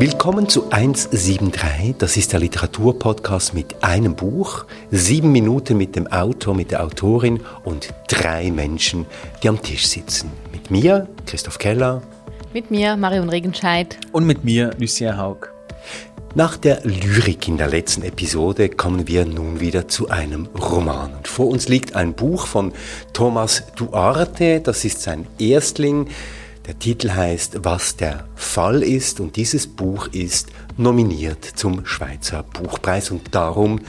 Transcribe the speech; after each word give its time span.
Willkommen 0.00 0.48
zu 0.48 0.70
173. 0.70 1.96
Das 1.98 2.16
ist 2.16 2.32
der 2.32 2.38
Literaturpodcast 2.38 3.52
mit 3.52 3.82
einem 3.82 4.14
Buch, 4.14 4.64
sieben 4.92 5.32
Minuten 5.32 5.76
mit 5.76 5.96
dem 5.96 6.06
Autor, 6.06 6.54
mit 6.54 6.70
der 6.70 6.84
Autorin 6.84 7.40
und 7.64 7.92
drei 8.06 8.52
Menschen, 8.52 9.06
die 9.42 9.48
am 9.48 9.60
Tisch 9.60 9.88
sitzen. 9.88 10.30
Mit 10.52 10.70
mir, 10.70 11.08
Christoph 11.26 11.58
Keller. 11.58 12.00
Mit 12.54 12.70
mir, 12.70 12.96
Marion 12.96 13.28
Regenscheid. 13.28 13.98
Und 14.12 14.24
mit 14.24 14.44
mir, 14.44 14.70
Lucia 14.78 15.16
Haug. 15.16 15.48
Nach 16.36 16.56
der 16.56 16.82
Lyrik 16.84 17.48
in 17.48 17.56
der 17.56 17.66
letzten 17.66 18.04
Episode 18.04 18.68
kommen 18.68 19.08
wir 19.08 19.24
nun 19.26 19.58
wieder 19.58 19.88
zu 19.88 20.10
einem 20.10 20.46
Roman. 20.46 21.12
Und 21.16 21.26
vor 21.26 21.48
uns 21.48 21.68
liegt 21.68 21.96
ein 21.96 22.14
Buch 22.14 22.46
von 22.46 22.72
Thomas 23.12 23.64
Duarte, 23.74 24.60
das 24.60 24.84
ist 24.84 25.02
sein 25.02 25.26
Erstling. 25.40 26.06
Der 26.68 26.78
Titel 26.78 27.10
heißt 27.10 27.64
Was 27.64 27.96
der 27.96 28.28
Fall 28.36 28.82
ist 28.82 29.20
und 29.20 29.36
dieses 29.36 29.66
Buch 29.66 30.08
ist 30.08 30.50
nominiert 30.76 31.42
zum 31.42 31.86
Schweizer 31.86 32.42
Buchpreis 32.42 33.10
und 33.10 33.34
darum 33.34 33.80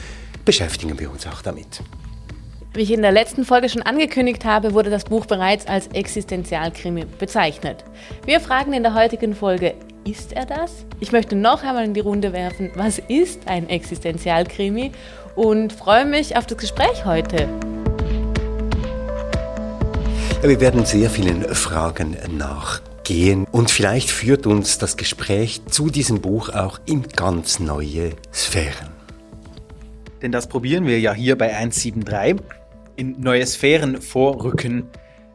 beschäftigen 0.46 0.98
wir 0.98 1.12
uns 1.12 1.28
auch 1.28 1.42
damit. 1.42 1.82
Wie 2.74 2.84
ich 2.84 2.92
in 2.92 3.02
der 3.02 3.12
letzten 3.12 3.44
Folge 3.44 3.68
schon 3.68 3.82
angekündigt 3.82 4.46
habe, 4.46 4.74
wurde 4.74 4.90
das 4.90 5.04
Buch 5.04 5.26
bereits 5.26 5.68
als 5.68 5.88
Existenzialkrimi 5.88 7.04
bezeichnet. 7.20 7.84
Wir 8.26 8.40
fragen 8.40 8.72
in 8.72 8.84
der 8.84 8.94
heutigen 8.94 9.36
Folge, 9.36 9.76
ist 10.06 10.32
er 10.32 10.46
das? 10.46 10.86
Ich 11.02 11.12
möchte 11.12 11.36
noch 11.36 11.64
einmal 11.64 11.84
in 11.84 11.94
die 11.94 12.00
Runde 12.00 12.32
werfen, 12.32 12.72
was 12.76 13.00
ist 13.10 13.50
ein 13.50 13.68
Existenzialkrimi? 13.68 14.94
Und 15.36 15.74
freue 15.74 16.06
mich 16.06 16.38
auf 16.38 16.46
das 16.46 16.58
Gespräch 16.58 17.04
heute. 17.04 17.50
Wir 20.42 20.62
werden 20.62 20.86
sehr 20.86 21.10
vielen 21.10 21.44
Fragen 21.54 22.16
nachgehen 22.38 23.46
und 23.52 23.70
vielleicht 23.70 24.10
führt 24.10 24.48
uns 24.48 24.78
das 24.78 24.96
Gespräch 24.96 25.62
zu 25.66 25.90
diesem 25.90 26.22
Buch 26.22 26.48
auch 26.48 26.80
in 26.86 27.04
ganz 27.04 27.60
neue 27.60 28.14
Sphären. 28.34 28.90
Denn 30.22 30.32
das 30.32 30.48
probieren 30.48 30.86
wir 30.86 30.98
ja 30.98 31.14
hier 31.14 31.38
bei 31.38 31.54
173 31.54 32.40
in 32.96 33.20
neue 33.20 33.46
Sphären 33.46 34.02
vorrücken 34.02 34.88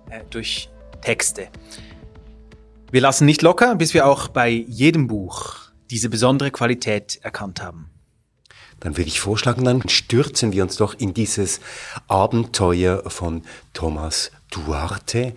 äh, 0.08 0.20
durch 0.30 0.70
Texte. 1.02 1.48
Wir 2.90 3.02
lassen 3.02 3.26
nicht 3.26 3.42
locker, 3.42 3.74
bis 3.74 3.92
wir 3.92 4.06
auch 4.06 4.28
bei 4.28 4.48
jedem 4.48 5.06
Buch 5.06 5.56
diese 5.90 6.08
besondere 6.08 6.50
Qualität 6.50 7.20
erkannt 7.22 7.62
haben. 7.62 7.90
Dann 8.80 8.96
würde 8.96 9.08
ich 9.08 9.20
vorschlagen, 9.20 9.64
dann 9.64 9.86
stürzen 9.88 10.52
wir 10.52 10.62
uns 10.62 10.76
doch 10.76 10.94
in 10.98 11.12
dieses 11.12 11.60
Abenteuer 12.08 13.08
von 13.10 13.42
Thomas 13.74 14.30
Duarte. 14.54 15.34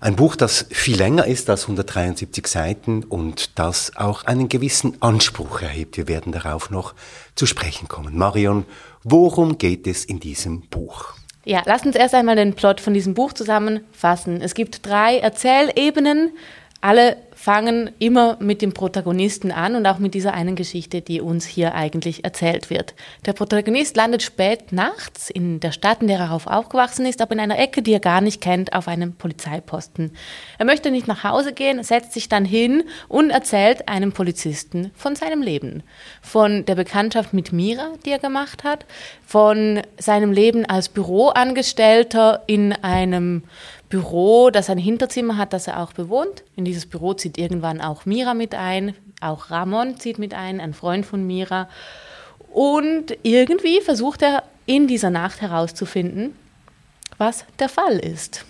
Ein 0.00 0.16
Buch, 0.16 0.36
das 0.36 0.66
viel 0.70 0.96
länger 0.96 1.26
ist 1.26 1.48
als 1.48 1.62
173 1.62 2.46
Seiten 2.46 3.04
und 3.04 3.58
das 3.58 3.96
auch 3.96 4.24
einen 4.24 4.48
gewissen 4.48 5.00
Anspruch 5.00 5.62
erhebt. 5.62 5.96
Wir 5.96 6.08
werden 6.08 6.32
darauf 6.32 6.70
noch 6.70 6.94
zu 7.34 7.46
sprechen 7.46 7.88
kommen. 7.88 8.16
Marion, 8.16 8.64
worum 9.04 9.58
geht 9.58 9.86
es 9.86 10.04
in 10.04 10.20
diesem 10.20 10.62
Buch? 10.62 11.14
Ja, 11.44 11.62
lass 11.64 11.86
uns 11.86 11.94
erst 11.94 12.14
einmal 12.14 12.34
den 12.34 12.54
Plot 12.54 12.80
von 12.80 12.92
diesem 12.92 13.14
Buch 13.14 13.32
zusammenfassen. 13.32 14.42
Es 14.42 14.54
gibt 14.54 14.84
drei 14.84 15.18
Erzählebenen. 15.18 16.32
Alle 16.80 17.16
fangen 17.34 17.90
immer 17.98 18.36
mit 18.40 18.62
dem 18.62 18.72
Protagonisten 18.72 19.52
an 19.52 19.76
und 19.76 19.86
auch 19.86 19.98
mit 19.98 20.14
dieser 20.14 20.34
einen 20.34 20.56
Geschichte, 20.56 21.00
die 21.00 21.20
uns 21.20 21.44
hier 21.44 21.74
eigentlich 21.74 22.24
erzählt 22.24 22.70
wird. 22.70 22.94
Der 23.24 23.34
Protagonist 23.34 23.96
landet 23.96 24.22
spät 24.22 24.72
nachts 24.72 25.30
in 25.30 25.60
der 25.60 25.72
Stadt, 25.72 26.00
in 26.00 26.08
der 26.08 26.18
er 26.18 26.32
aufgewachsen 26.32 27.06
ist, 27.06 27.20
aber 27.20 27.32
in 27.32 27.40
einer 27.40 27.58
Ecke, 27.58 27.82
die 27.82 27.92
er 27.92 28.00
gar 28.00 28.20
nicht 28.20 28.40
kennt, 28.40 28.72
auf 28.72 28.88
einem 28.88 29.14
Polizeiposten. 29.14 30.12
Er 30.58 30.64
möchte 30.64 30.90
nicht 30.90 31.06
nach 31.06 31.24
Hause 31.24 31.52
gehen, 31.52 31.82
setzt 31.82 32.12
sich 32.12 32.28
dann 32.28 32.44
hin 32.44 32.84
und 33.08 33.30
erzählt 33.30 33.88
einem 33.88 34.12
Polizisten 34.12 34.90
von 34.94 35.14
seinem 35.14 35.42
Leben. 35.42 35.82
Von 36.22 36.64
der 36.64 36.74
Bekanntschaft 36.74 37.32
mit 37.32 37.52
Mira, 37.52 37.92
die 38.04 38.10
er 38.10 38.18
gemacht 38.18 38.64
hat, 38.64 38.86
von 39.26 39.82
seinem 39.98 40.32
Leben 40.32 40.64
als 40.64 40.88
Büroangestellter 40.88 42.42
in 42.46 42.72
einem 42.72 43.44
Büro, 43.88 44.50
das 44.50 44.68
ein 44.68 44.78
Hinterzimmer 44.78 45.36
hat, 45.36 45.52
das 45.52 45.68
er 45.68 45.80
auch 45.80 45.92
bewohnt. 45.92 46.42
In 46.56 46.64
dieses 46.64 46.86
Büro 46.86 47.14
zieht 47.14 47.38
irgendwann 47.38 47.80
auch 47.80 48.04
Mira 48.04 48.34
mit 48.34 48.54
ein, 48.54 48.94
auch 49.20 49.50
Ramon 49.50 49.98
zieht 49.98 50.18
mit 50.18 50.34
ein, 50.34 50.60
ein 50.60 50.74
Freund 50.74 51.06
von 51.06 51.26
Mira. 51.26 51.68
Und 52.52 53.16
irgendwie 53.22 53.80
versucht 53.80 54.22
er 54.22 54.42
in 54.66 54.88
dieser 54.88 55.10
Nacht 55.10 55.40
herauszufinden, 55.40 56.34
was 57.18 57.44
der 57.58 57.68
Fall 57.68 57.98
ist. 57.98 58.44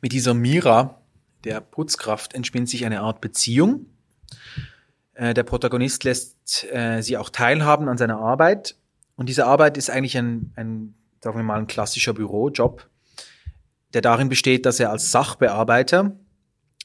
Mit 0.00 0.12
dieser 0.12 0.34
Mira, 0.34 1.00
der 1.44 1.60
Putzkraft, 1.60 2.34
entspinnt 2.34 2.68
sich 2.68 2.86
eine 2.86 3.00
Art 3.00 3.20
Beziehung. 3.20 3.86
Äh, 5.12 5.34
der 5.34 5.42
Protagonist 5.42 6.04
lässt 6.04 6.64
äh, 6.72 7.02
sie 7.02 7.18
auch 7.18 7.28
teilhaben 7.28 7.88
an 7.88 7.98
seiner 7.98 8.18
Arbeit. 8.18 8.76
Und 9.16 9.28
diese 9.28 9.46
Arbeit 9.46 9.76
ist 9.76 9.90
eigentlich 9.90 10.16
ein, 10.16 10.52
ein 10.56 10.94
sagen 11.22 11.38
wir 11.38 11.44
mal, 11.44 11.58
ein 11.58 11.66
klassischer 11.66 12.14
Bürojob 12.14 12.88
der 13.94 14.02
darin 14.02 14.28
besteht, 14.28 14.66
dass 14.66 14.80
er 14.80 14.90
als 14.90 15.10
Sachbearbeiter, 15.10 16.16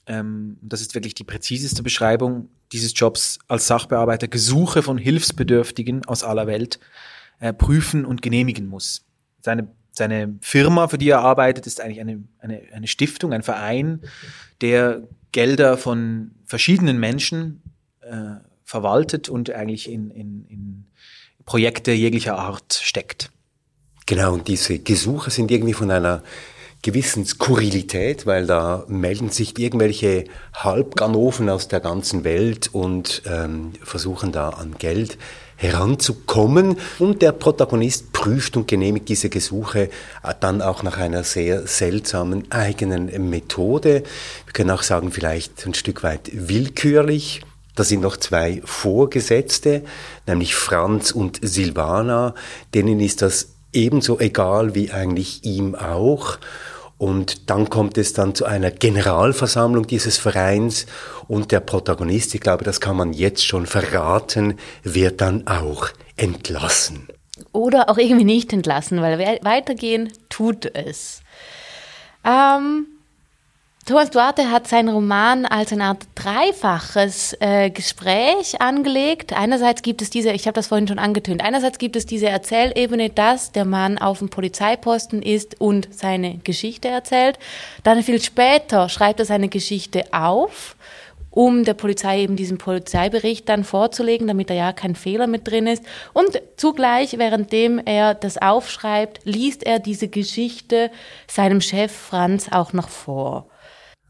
ähm, 0.05 0.57
das 0.61 0.81
ist 0.81 0.95
wirklich 0.95 1.15
die 1.15 1.23
präziseste 1.23 1.83
Beschreibung 1.83 2.49
dieses 2.71 2.93
Jobs, 2.95 3.39
als 3.47 3.67
Sachbearbeiter 3.67 4.27
Gesuche 4.27 4.83
von 4.83 4.97
Hilfsbedürftigen 4.97 6.05
aus 6.05 6.23
aller 6.23 6.47
Welt 6.47 6.79
äh, 7.39 7.51
prüfen 7.51 8.05
und 8.05 8.21
genehmigen 8.21 8.67
muss. 8.67 9.05
Seine, 9.41 9.67
seine 9.91 10.37
Firma, 10.41 10.87
für 10.87 10.99
die 10.99 11.09
er 11.09 11.21
arbeitet, 11.21 11.65
ist 11.65 11.81
eigentlich 11.81 11.99
eine, 11.99 12.23
eine, 12.39 12.61
eine 12.73 12.87
Stiftung, 12.87 13.33
ein 13.33 13.43
Verein, 13.43 14.01
der 14.61 15.07
Gelder 15.31 15.77
von 15.77 16.31
verschiedenen 16.45 16.99
Menschen 16.99 17.61
äh, 18.01 18.35
verwaltet 18.63 19.29
und 19.29 19.49
eigentlich 19.49 19.89
in, 19.89 20.11
in, 20.11 20.45
in 20.47 20.85
Projekte 21.45 21.91
jeglicher 21.91 22.37
Art 22.37 22.73
steckt. 22.73 23.31
Genau, 24.05 24.33
und 24.33 24.47
diese 24.47 24.79
Gesuche 24.79 25.31
sind 25.31 25.49
irgendwie 25.49 25.73
von 25.73 25.89
einer 25.89 26.23
gewissen 26.81 27.25
Skurrilität, 27.25 28.25
weil 28.25 28.45
da 28.45 28.85
melden 28.87 29.29
sich 29.29 29.57
irgendwelche 29.59 30.25
Halbganoven 30.53 31.49
aus 31.49 31.67
der 31.67 31.81
ganzen 31.81 32.23
Welt 32.23 32.69
und 32.73 33.21
ähm, 33.25 33.73
versuchen 33.83 34.31
da 34.31 34.49
an 34.49 34.75
Geld 34.79 35.17
heranzukommen. 35.57 36.77
Und 36.99 37.21
der 37.21 37.33
Protagonist 37.33 38.13
prüft 38.13 38.55
und 38.55 38.67
genehmigt 38.67 39.09
diese 39.09 39.29
Gesuche 39.29 39.89
äh, 40.23 40.33
dann 40.39 40.61
auch 40.61 40.83
nach 40.83 40.97
einer 40.97 41.23
sehr 41.23 41.67
seltsamen 41.67 42.49
eigenen 42.49 43.29
Methode. 43.29 44.03
Wir 44.45 44.53
können 44.53 44.71
auch 44.71 44.83
sagen, 44.83 45.11
vielleicht 45.11 45.65
ein 45.65 45.73
Stück 45.73 46.01
weit 46.03 46.31
willkürlich. 46.33 47.41
Da 47.75 47.83
sind 47.83 48.01
noch 48.01 48.17
zwei 48.17 48.61
Vorgesetzte, 48.65 49.83
nämlich 50.27 50.55
Franz 50.55 51.11
und 51.11 51.39
Silvana. 51.41 52.35
Denen 52.73 52.99
ist 52.99 53.21
das 53.21 53.49
ebenso 53.73 54.19
egal 54.19 54.75
wie 54.75 54.91
eigentlich 54.91 55.43
ihm 55.43 55.75
auch. 55.75 56.37
Und 56.97 57.49
dann 57.49 57.69
kommt 57.69 57.97
es 57.97 58.11
dann 58.11 58.35
zu 58.35 58.43
einer 58.45 58.71
Generalversammlung 58.71 59.87
dieses 59.87 60.17
Vereins 60.17 60.85
und 61.29 61.51
der 61.53 61.61
Protagonist, 61.61 62.35
ich 62.35 62.41
glaube, 62.41 62.65
das 62.65 62.81
kann 62.81 62.97
man 62.97 63.13
jetzt 63.13 63.45
schon 63.45 63.65
verraten, 63.65 64.55
wird 64.83 65.21
dann 65.21 65.47
auch 65.47 65.87
entlassen. 66.17 67.07
Oder 67.53 67.89
auch 67.89 67.97
irgendwie 67.97 68.25
nicht 68.25 68.51
entlassen, 68.51 69.01
weil 69.01 69.17
weitergehen 69.43 70.11
tut 70.27 70.65
es. 70.75 71.21
Ähm, 72.25 72.87
Thomas 73.89 74.11
Duarte 74.11 74.51
hat 74.51 74.67
seinen 74.67 74.89
Roman 74.89 75.47
als 75.47 75.73
eine 75.73 75.85
Art 75.85 76.03
dreifaches 76.13 77.35
äh, 77.39 77.71
Gespräch 77.71 78.61
angelegt. 78.61 79.33
Einerseits 79.33 79.81
gibt 79.81 80.03
es 80.03 80.11
diese, 80.11 80.31
ich 80.31 80.45
habe 80.45 80.53
das 80.53 80.67
vorhin 80.67 80.87
schon 80.87 80.99
angetönt, 80.99 81.43
einerseits 81.43 81.79
gibt 81.79 81.95
es 81.95 82.05
diese 82.05 82.27
Erzählebene, 82.29 83.09
dass 83.09 83.51
der 83.51 83.65
Mann 83.65 83.97
auf 83.97 84.19
dem 84.19 84.29
Polizeiposten 84.29 85.23
ist 85.23 85.59
und 85.59 85.87
seine 85.91 86.37
Geschichte 86.43 86.87
erzählt. 86.87 87.39
Dann 87.81 88.03
viel 88.03 88.21
später 88.21 88.89
schreibt 88.89 89.21
er 89.21 89.25
seine 89.25 89.49
Geschichte 89.49 90.03
auf, 90.11 90.75
um 91.31 91.63
der 91.63 91.73
Polizei 91.73 92.21
eben 92.21 92.35
diesen 92.35 92.59
Polizeibericht 92.59 93.49
dann 93.49 93.63
vorzulegen, 93.63 94.27
damit 94.27 94.51
da 94.51 94.53
ja 94.53 94.71
kein 94.71 94.93
Fehler 94.93 95.25
mit 95.25 95.47
drin 95.47 95.65
ist. 95.65 95.83
Und 96.13 96.39
zugleich, 96.57 97.17
währenddem 97.17 97.81
er 97.83 98.13
das 98.13 98.37
aufschreibt, 98.37 99.21
liest 99.23 99.65
er 99.65 99.79
diese 99.79 100.09
Geschichte 100.09 100.91
seinem 101.27 101.59
Chef 101.59 101.91
Franz 101.91 102.49
auch 102.51 102.71
noch 102.71 102.89
vor. 102.89 103.47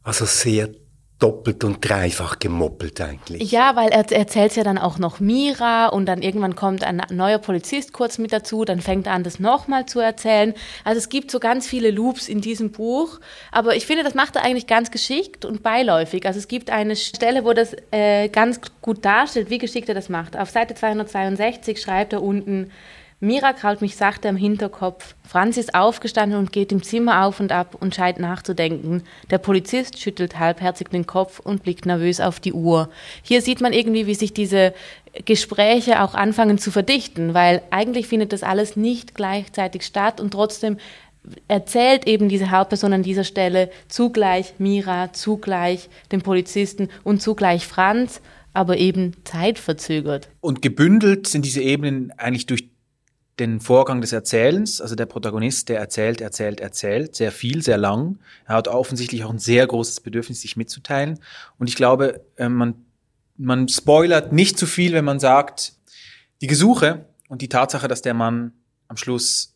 Also 0.10 0.26
sehr 0.26 0.70
doppelt 1.20 1.64
und 1.64 1.88
dreifach 1.88 2.40
gemoppelt 2.40 3.00
eigentlich. 3.00 3.52
Ja, 3.52 3.76
weil 3.76 3.90
er 3.90 4.12
erzählt 4.12 4.56
ja 4.56 4.64
dann 4.64 4.80
auch 4.80 4.98
noch 4.98 5.20
Mira 5.20 5.90
und 5.90 6.08
dann 6.08 6.24
irgendwann 6.24 6.56
kommt 6.56 6.84
ein 6.84 7.04
neuer 7.12 7.38
Polizist 7.38 7.94
kurz 7.94 8.18
mit 8.18 8.34
dazu, 8.34 8.66
dann 8.66 8.82
fängt 8.82 9.06
er 9.06 9.14
an, 9.14 9.24
das 9.24 9.40
nochmal 9.40 9.86
zu 9.86 10.00
erzählen. 10.00 10.56
Also 10.84 10.98
es 10.98 11.10
gibt 11.10 11.30
so 11.30 11.40
ganz 11.40 11.68
viele 11.68 11.92
Loops 11.92 12.28
in 12.28 12.42
diesem 12.42 12.72
Buch, 12.72 13.20
aber 13.52 13.76
ich 13.76 13.86
finde, 13.86 14.04
das 14.04 14.16
macht 14.16 14.36
er 14.36 14.44
eigentlich 14.44 14.66
ganz 14.66 14.90
geschickt 14.90 15.46
und 15.46 15.62
beiläufig. 15.62 16.26
Also 16.26 16.40
es 16.40 16.48
gibt 16.48 16.72
eine 16.72 16.96
Stelle, 16.96 17.46
wo 17.46 17.54
das 17.54 17.76
äh, 17.92 18.30
ganz 18.30 18.62
gut 18.82 19.06
darstellt, 19.06 19.52
wie 19.52 19.60
geschickt 19.60 19.90
er 19.90 19.96
das 19.96 20.10
macht. 20.10 20.36
Auf 20.36 20.50
Seite 20.50 20.74
262 20.74 21.80
schreibt 21.80 22.14
er 22.14 22.24
unten, 22.24 22.72
Mira 23.22 23.52
kraut 23.52 23.82
mich 23.82 23.98
sachte 23.98 24.30
am 24.30 24.38
Hinterkopf. 24.38 25.14
Franz 25.28 25.58
ist 25.58 25.76
aufgestanden 25.76 26.40
und 26.40 26.54
geht 26.54 26.72
im 26.72 26.84
Zimmer 26.84 27.26
auf 27.26 27.42
und 27.42 27.52
ab 27.52 27.76
und 27.78 27.94
scheint 27.94 28.18
nachzudenken. 28.18 29.04
Der 29.30 29.40
Polizist 29.40 30.00
schüttelt 30.00 30.40
halbherzig 30.40 30.88
den 30.88 31.06
Kopf 31.06 31.40
und 31.40 31.64
blickt 31.64 31.86
nervös 31.86 32.22
auf 32.22 32.40
die 32.40 32.54
Uhr. 32.54 32.90
Hier 33.22 33.42
sieht 33.42 33.60
man 33.60 33.74
irgendwie, 33.74 34.08
wie 34.08 34.16
sich 34.16 34.34
diese 34.34 34.74
Gespräche 35.26 36.02
auch 36.02 36.14
anfangen 36.14 36.60
zu 36.60 36.72
verdichten, 36.72 37.34
weil 37.34 37.62
eigentlich 37.72 38.08
findet 38.08 38.32
das 38.32 38.42
alles 38.42 38.78
nicht 38.78 39.16
gleichzeitig 39.16 39.84
statt 39.84 40.22
und 40.22 40.32
trotzdem 40.32 40.78
erzählt 41.50 42.08
eben 42.08 42.30
diese 42.30 42.52
Hauptperson 42.52 42.94
an 42.94 43.04
dieser 43.04 43.26
Stelle 43.26 43.70
zugleich 43.90 44.54
Mira, 44.60 45.12
zugleich 45.12 45.90
dem 46.14 46.22
Polizisten 46.22 46.88
und 47.04 47.22
zugleich 47.22 47.68
Franz, 47.68 48.22
aber 48.54 48.78
eben 48.78 49.18
zeitverzögert. 49.26 50.30
Und 50.40 50.62
gebündelt 50.62 51.28
sind 51.28 51.44
diese 51.44 51.62
Ebenen 51.62 52.14
eigentlich 52.18 52.46
durch 52.46 52.70
den 53.40 53.60
Vorgang 53.60 54.02
des 54.02 54.12
Erzählens. 54.12 54.82
Also 54.82 54.96
der 54.96 55.06
Protagonist, 55.06 55.70
der 55.70 55.80
erzählt, 55.80 56.22
erzählt, 56.22 56.60
erzählt, 56.60 57.16
sehr 57.16 57.32
viel, 57.32 57.62
sehr 57.62 57.78
lang. 57.78 58.20
Er 58.46 58.56
hat 58.56 58.68
offensichtlich 58.68 59.24
auch 59.24 59.30
ein 59.30 59.40
sehr 59.40 59.66
großes 59.66 60.02
Bedürfnis, 60.02 60.42
sich 60.42 60.58
mitzuteilen. 60.58 61.20
Und 61.58 61.68
ich 61.68 61.76
glaube, 61.76 62.26
äh, 62.38 62.50
man, 62.50 62.76
man 63.38 63.68
spoilert 63.68 64.34
nicht 64.34 64.58
zu 64.58 64.66
viel, 64.66 64.94
wenn 64.94 65.06
man 65.06 65.20
sagt, 65.20 65.74
die 66.42 66.48
Gesuche 66.48 67.06
und 67.28 67.42
die 67.42 67.50
Tatsache, 67.50 67.88
dass 67.88 68.02
der 68.02 68.14
Mann 68.14 68.54
am 68.88 68.98
Schluss 68.98 69.56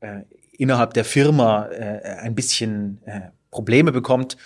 äh, 0.00 0.22
innerhalb 0.52 0.94
der 0.94 1.04
Firma 1.04 1.66
äh, 1.66 2.18
ein 2.20 2.34
bisschen 2.34 3.00
äh, 3.06 3.30
Probleme 3.50 3.92
bekommt, 3.92 4.36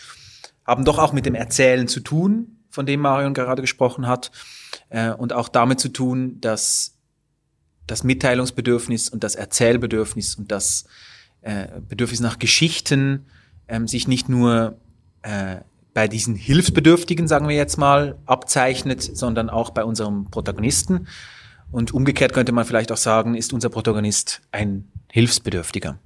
haben 0.67 0.85
doch 0.85 0.99
auch 0.99 1.13
mit 1.13 1.27
dem 1.27 1.35
Erzählen 1.35 1.89
zu 1.89 2.01
tun, 2.01 2.59
von 2.71 2.87
dem 2.87 3.01
Marion 3.01 3.35
gerade 3.35 3.63
gesprochen 3.63 4.07
hat, 4.07 4.31
äh, 4.91 5.11
und 5.11 5.33
auch 5.33 5.49
damit 5.49 5.81
zu 5.81 5.89
tun, 5.89 6.41
dass 6.41 6.98
das 7.91 8.05
Mitteilungsbedürfnis 8.05 9.09
und 9.09 9.25
das 9.25 9.35
Erzählbedürfnis 9.35 10.37
und 10.37 10.53
das 10.53 10.85
äh, 11.43 11.67
Bedürfnis 11.89 12.21
nach 12.21 12.39
Geschichten 12.39 13.27
ähm, 13.67 13.89
sich 13.89 14.07
nicht 14.09 14.29
nur 14.29 14.79
äh, 15.23 15.57
bei 15.95 16.07
diesen 16.07 16.37
Hilfsbedürftigen, 16.37 17.27
sagen 17.27 17.49
wir 17.49 17.57
jetzt 17.57 17.77
mal, 17.77 18.17
abzeichnet, 18.27 19.03
sondern 19.03 19.51
auch 19.51 19.71
bei 19.71 19.85
unserem 19.85 20.31
Protagonisten. 20.31 21.09
Und 21.73 21.93
umgekehrt 21.93 22.33
könnte 22.33 22.53
man 22.53 22.65
vielleicht 22.65 22.93
auch 22.93 22.97
sagen, 22.99 23.35
ist 23.35 23.53
unser 23.53 23.69
Protagonist 23.69 24.43
ein 24.53 24.89
Hilfsbedürftiger. 25.11 25.99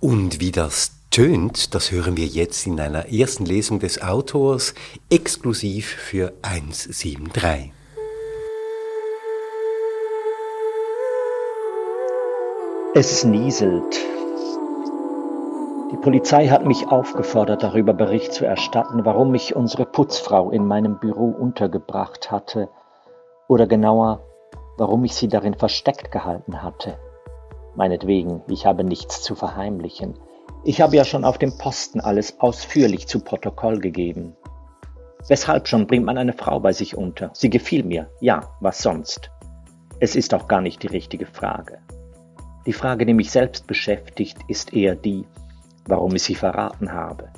Und 0.00 0.40
wie 0.40 0.52
das 0.52 0.92
tönt, 1.10 1.74
das 1.74 1.90
hören 1.90 2.16
wir 2.16 2.26
jetzt 2.26 2.66
in 2.66 2.78
einer 2.80 3.08
ersten 3.12 3.46
Lesung 3.46 3.80
des 3.80 4.02
Autors 4.02 4.74
exklusiv 5.10 5.86
für 5.86 6.32
173. 6.42 7.72
Es 13.00 13.22
nieselt. 13.22 13.96
Die 15.92 15.96
Polizei 15.98 16.48
hat 16.48 16.66
mich 16.66 16.88
aufgefordert, 16.88 17.62
darüber 17.62 17.94
Bericht 17.94 18.32
zu 18.32 18.44
erstatten, 18.44 19.04
warum 19.04 19.30
mich 19.30 19.54
unsere 19.54 19.86
Putzfrau 19.86 20.50
in 20.50 20.66
meinem 20.66 20.98
Büro 20.98 21.26
untergebracht 21.26 22.32
hatte, 22.32 22.68
oder 23.46 23.68
genauer, 23.68 24.24
warum 24.78 25.04
ich 25.04 25.14
sie 25.14 25.28
darin 25.28 25.54
versteckt 25.54 26.10
gehalten 26.10 26.60
hatte. 26.64 26.98
Meinetwegen, 27.76 28.42
ich 28.48 28.66
habe 28.66 28.82
nichts 28.82 29.22
zu 29.22 29.36
verheimlichen. 29.36 30.18
Ich 30.64 30.80
habe 30.80 30.96
ja 30.96 31.04
schon 31.04 31.24
auf 31.24 31.38
dem 31.38 31.56
Posten 31.56 32.00
alles 32.00 32.40
ausführlich 32.40 33.06
zu 33.06 33.20
Protokoll 33.20 33.78
gegeben. 33.78 34.34
Weshalb 35.28 35.68
schon 35.68 35.86
bringt 35.86 36.04
man 36.04 36.18
eine 36.18 36.32
Frau 36.32 36.58
bei 36.58 36.72
sich 36.72 36.96
unter? 36.96 37.30
Sie 37.32 37.48
gefiel 37.48 37.84
mir, 37.84 38.10
ja, 38.20 38.56
was 38.58 38.82
sonst? 38.82 39.30
Es 40.00 40.16
ist 40.16 40.34
auch 40.34 40.48
gar 40.48 40.60
nicht 40.60 40.82
die 40.82 40.88
richtige 40.88 41.26
Frage. 41.26 41.78
Die 42.68 42.74
Frage, 42.74 43.06
die 43.06 43.14
mich 43.14 43.30
selbst 43.30 43.66
beschäftigt, 43.66 44.36
ist 44.46 44.74
eher 44.74 44.94
die, 44.94 45.24
warum 45.86 46.14
ich 46.14 46.24
sie 46.24 46.34
verraten 46.34 46.92
habe. 46.92 47.30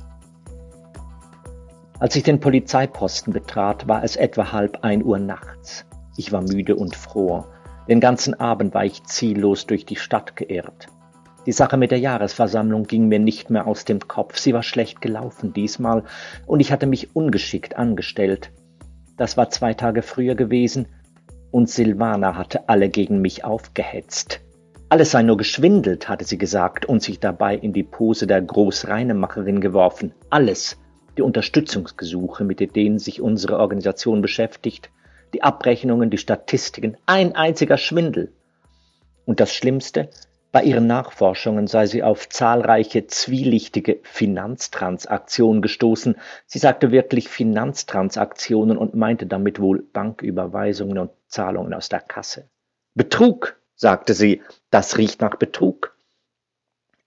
Als 2.01 2.17
ich 2.17 2.25
den 2.25 2.41
Polizeiposten 2.41 3.33
betrat, 3.33 3.87
war 3.87 4.03
es 4.03 4.17
etwa 4.17 4.51
halb 4.51 4.83
ein 4.83 5.05
Uhr 5.05 5.21
nachts. 5.21 5.87
Ich 6.17 6.33
war 6.33 6.43
müde 6.43 6.75
und 6.75 6.97
froh. 6.97 7.45
Den 7.89 8.01
ganzen 8.01 8.41
Abend 8.41 8.75
war 8.75 8.85
ich 8.85 9.05
ziellos 9.05 9.67
durch 9.67 9.87
die 9.87 9.95
Stadt 9.95 10.35
geirrt. 10.35 10.89
Die 11.47 11.53
Sache 11.53 11.77
mit 11.77 11.93
der 11.93 12.01
Jahresversammlung 12.01 12.89
ging 12.89 13.07
mir 13.07 13.21
nicht 13.21 13.51
mehr 13.51 13.69
aus 13.69 13.85
dem 13.85 14.01
Kopf. 14.01 14.37
Sie 14.37 14.53
war 14.53 14.65
schlecht 14.65 15.01
gelaufen 15.01 15.53
diesmal 15.53 16.03
und 16.45 16.59
ich 16.59 16.73
hatte 16.73 16.89
mich 16.89 17.15
ungeschickt 17.15 17.77
angestellt. 17.77 18.51
Das 19.17 19.37
war 19.37 19.49
zwei 19.51 19.75
Tage 19.75 20.03
früher 20.03 20.35
gewesen 20.35 20.89
und 21.53 21.71
Silvana 21.71 22.37
hatte 22.37 22.69
alle 22.69 22.89
gegen 22.89 23.21
mich 23.21 23.45
aufgehetzt. 23.45 24.41
Alles 24.93 25.13
sei 25.13 25.23
nur 25.23 25.37
geschwindelt, 25.37 26.09
hatte 26.09 26.25
sie 26.25 26.37
gesagt 26.37 26.85
und 26.85 27.01
sich 27.01 27.21
dabei 27.21 27.55
in 27.55 27.73
die 27.73 27.85
Pose 27.85 28.27
der 28.27 28.43
Großreinemacherin 28.43 29.61
geworfen. 29.61 30.13
Alles, 30.31 30.79
die 31.17 31.23
Unterstützungsgesuche, 31.23 32.43
mit 32.43 32.75
denen 32.75 32.99
sich 32.99 33.21
unsere 33.21 33.61
Organisation 33.61 34.21
beschäftigt, 34.21 34.91
die 35.33 35.45
Abrechnungen, 35.45 36.11
die 36.11 36.19
Statistiken, 36.19 36.97
ein 37.07 37.37
einziger 37.37 37.79
Schwindel. 37.79 38.33
Und 39.27 39.39
das 39.39 39.55
Schlimmste, 39.55 40.11
bei 40.51 40.65
ihren 40.65 40.89
Nachforschungen 40.89 41.69
sei 41.69 41.87
sie 41.87 42.03
auf 42.03 42.29
zahlreiche 42.29 43.07
zwielichtige 43.07 44.01
Finanztransaktionen 44.03 45.63
gestoßen. 45.63 46.17
Sie 46.47 46.59
sagte 46.59 46.91
wirklich 46.91 47.29
Finanztransaktionen 47.29 48.77
und 48.77 48.97
meinte 48.97 49.27
damit 49.27 49.61
wohl 49.61 49.85
Banküberweisungen 49.93 50.99
und 50.99 51.13
Zahlungen 51.29 51.75
aus 51.75 51.89
der 51.89 52.01
Kasse. 52.01 52.49
Betrug, 52.97 53.60
sagte 53.81 54.13
sie, 54.13 54.43
das 54.71 54.99
riecht 54.99 55.23
nach 55.23 55.37
Betrug. 55.37 55.97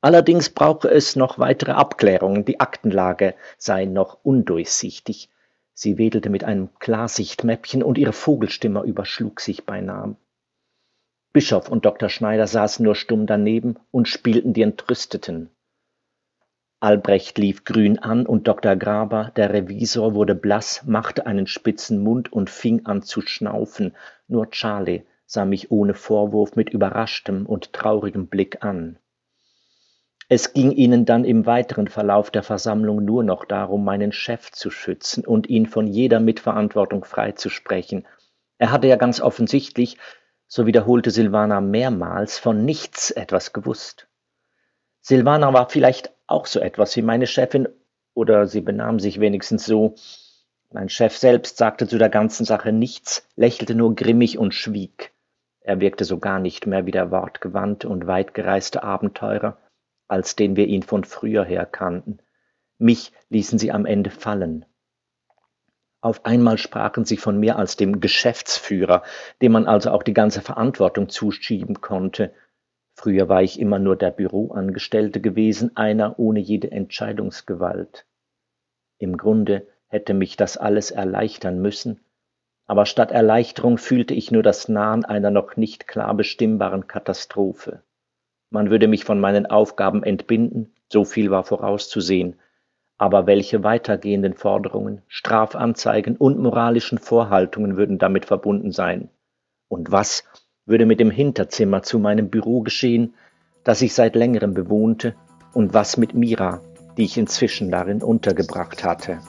Allerdings 0.01 0.49
brauche 0.49 0.89
es 0.89 1.15
noch 1.15 1.37
weitere 1.37 1.73
Abklärungen, 1.73 2.45
die 2.45 2.59
Aktenlage 2.59 3.35
sei 3.59 3.85
noch 3.85 4.17
undurchsichtig. 4.23 5.29
Sie 5.75 5.99
wedelte 5.99 6.31
mit 6.31 6.43
einem 6.43 6.69
Klarsichtmäppchen 6.79 7.83
und 7.83 7.99
ihre 7.99 8.11
Vogelstimme 8.11 8.81
überschlug 8.81 9.39
sich 9.39 9.65
beinahe. 9.67 10.15
Bischof 11.31 11.69
und 11.69 11.85
Dr. 11.85 12.09
Schneider 12.09 12.47
saßen 12.47 12.83
nur 12.83 12.95
stumm 12.95 13.27
daneben 13.27 13.75
und 13.91 14.07
spielten 14.07 14.53
die 14.53 14.63
Entrüsteten. 14.63 15.51
Albrecht 16.79 17.37
lief 17.37 17.65
grün 17.65 17.99
an 17.99 18.25
und 18.25 18.47
Dr. 18.47 18.75
Graber, 18.75 19.31
der 19.35 19.53
Revisor, 19.53 20.15
wurde 20.15 20.33
blass, 20.33 20.81
machte 20.87 21.27
einen 21.27 21.45
spitzen 21.45 22.01
Mund 22.01 22.33
und 22.33 22.49
fing 22.49 22.87
an 22.87 23.03
zu 23.03 23.21
schnaufen. 23.21 23.95
Nur 24.27 24.49
Charlie 24.49 25.03
sah 25.33 25.45
mich 25.45 25.71
ohne 25.71 25.95
Vorwurf 25.95 26.55
mit 26.55 26.69
überraschtem 26.69 27.47
und 27.47 27.73
traurigem 27.73 28.27
Blick 28.27 28.63
an. 28.63 28.99
Es 30.29 30.53
ging 30.53 30.71
ihnen 30.71 31.05
dann 31.05 31.25
im 31.25 31.47
weiteren 31.47 31.87
Verlauf 31.87 32.29
der 32.29 32.43
Versammlung 32.43 33.03
nur 33.03 33.23
noch 33.23 33.43
darum, 33.43 33.83
meinen 33.83 34.11
Chef 34.11 34.51
zu 34.51 34.69
schützen 34.69 35.25
und 35.25 35.49
ihn 35.49 35.65
von 35.65 35.87
jeder 35.87 36.19
Mitverantwortung 36.19 37.03
freizusprechen. 37.03 38.05
Er 38.59 38.71
hatte 38.71 38.87
ja 38.87 38.95
ganz 38.95 39.21
offensichtlich, 39.21 39.97
so 40.47 40.67
wiederholte 40.67 41.09
Silvana 41.09 41.61
mehrmals, 41.61 42.37
von 42.37 42.63
nichts 42.63 43.09
etwas 43.09 43.53
gewusst. 43.53 44.07
Silvana 45.01 45.51
war 45.51 45.67
vielleicht 45.67 46.13
auch 46.27 46.45
so 46.45 46.59
etwas 46.59 46.95
wie 46.95 47.01
meine 47.01 47.25
Chefin, 47.25 47.67
oder 48.13 48.45
sie 48.45 48.61
benahm 48.61 48.99
sich 48.99 49.19
wenigstens 49.19 49.65
so. 49.65 49.95
Mein 50.71 50.89
Chef 50.89 51.17
selbst 51.17 51.57
sagte 51.57 51.87
zu 51.87 51.97
der 51.97 52.09
ganzen 52.09 52.45
Sache 52.45 52.71
nichts, 52.71 53.27
lächelte 53.35 53.73
nur 53.73 53.95
grimmig 53.95 54.37
und 54.37 54.53
schwieg. 54.53 55.11
Er 55.63 55.79
wirkte 55.79 56.03
so 56.03 56.19
gar 56.19 56.39
nicht 56.39 56.67
mehr 56.67 56.85
wie 56.85 56.91
der 56.91 57.09
wortgewandte 57.09 57.87
und 57.87 58.05
weitgereiste 58.05 58.83
Abenteurer, 58.83 59.57
als 60.09 60.35
den 60.35 60.57
wir 60.57 60.67
ihn 60.67 60.83
von 60.83 61.05
früher 61.05 61.45
her 61.45 61.65
kannten. 61.65 62.19
Mich 62.77 63.13
ließen 63.29 63.57
sie 63.57 63.71
am 63.71 63.85
Ende 63.85 64.09
fallen. 64.09 64.65
Auf 66.01 66.25
einmal 66.25 66.57
sprachen 66.57 67.05
sie 67.05 67.15
von 67.15 67.39
mir 67.39 67.57
als 67.57 67.77
dem 67.77 68.01
Geschäftsführer, 68.01 69.03
dem 69.41 69.53
man 69.53 69.65
also 69.65 69.91
auch 69.91 70.03
die 70.03 70.13
ganze 70.13 70.41
Verantwortung 70.41 71.07
zuschieben 71.07 71.79
konnte. 71.79 72.33
Früher 72.95 73.29
war 73.29 73.41
ich 73.41 73.57
immer 73.57 73.79
nur 73.79 73.95
der 73.95 74.11
Büroangestellte 74.11 75.21
gewesen, 75.21 75.77
einer 75.77 76.19
ohne 76.19 76.41
jede 76.41 76.71
Entscheidungsgewalt. 76.71 78.05
Im 78.97 79.15
Grunde 79.15 79.65
hätte 79.87 80.13
mich 80.13 80.35
das 80.35 80.57
alles 80.57 80.91
erleichtern 80.91 81.61
müssen, 81.61 82.01
aber 82.73 82.87
statt 82.87 83.11
Erleichterung 83.11 83.77
fühlte 83.77 84.15
ich 84.15 84.31
nur 84.31 84.41
das 84.41 84.67
Nahen 84.67 85.05
einer 85.05 85.29
noch 85.29 85.57
nicht 85.57 85.87
klar 85.87 86.11
bestimmbaren 86.15 86.87
Katastrophe. 86.87 87.83
Man 88.49 88.71
würde 88.71 88.87
mich 88.87 89.05
von 89.05 89.19
meinen 89.19 89.45
Aufgaben 89.45 90.01
entbinden, 90.01 90.73
so 90.91 91.05
viel 91.05 91.29
war 91.29 91.43
vorauszusehen, 91.43 92.39
aber 92.97 93.27
welche 93.27 93.63
weitergehenden 93.63 94.33
Forderungen, 94.33 95.03
Strafanzeigen 95.07 96.17
und 96.17 96.39
moralischen 96.39 96.97
Vorhaltungen 96.97 97.77
würden 97.77 97.99
damit 97.99 98.25
verbunden 98.25 98.71
sein? 98.71 99.11
Und 99.67 99.91
was 99.91 100.23
würde 100.65 100.87
mit 100.87 100.99
dem 100.99 101.11
Hinterzimmer 101.11 101.83
zu 101.83 101.99
meinem 101.99 102.31
Büro 102.31 102.61
geschehen, 102.61 103.13
das 103.63 103.83
ich 103.83 103.93
seit 103.93 104.15
längerem 104.15 104.55
bewohnte, 104.55 105.13
und 105.53 105.75
was 105.75 105.97
mit 105.97 106.15
Mira, 106.15 106.59
die 106.97 107.03
ich 107.03 107.19
inzwischen 107.19 107.69
darin 107.69 108.01
untergebracht 108.01 108.83
hatte? 108.83 109.19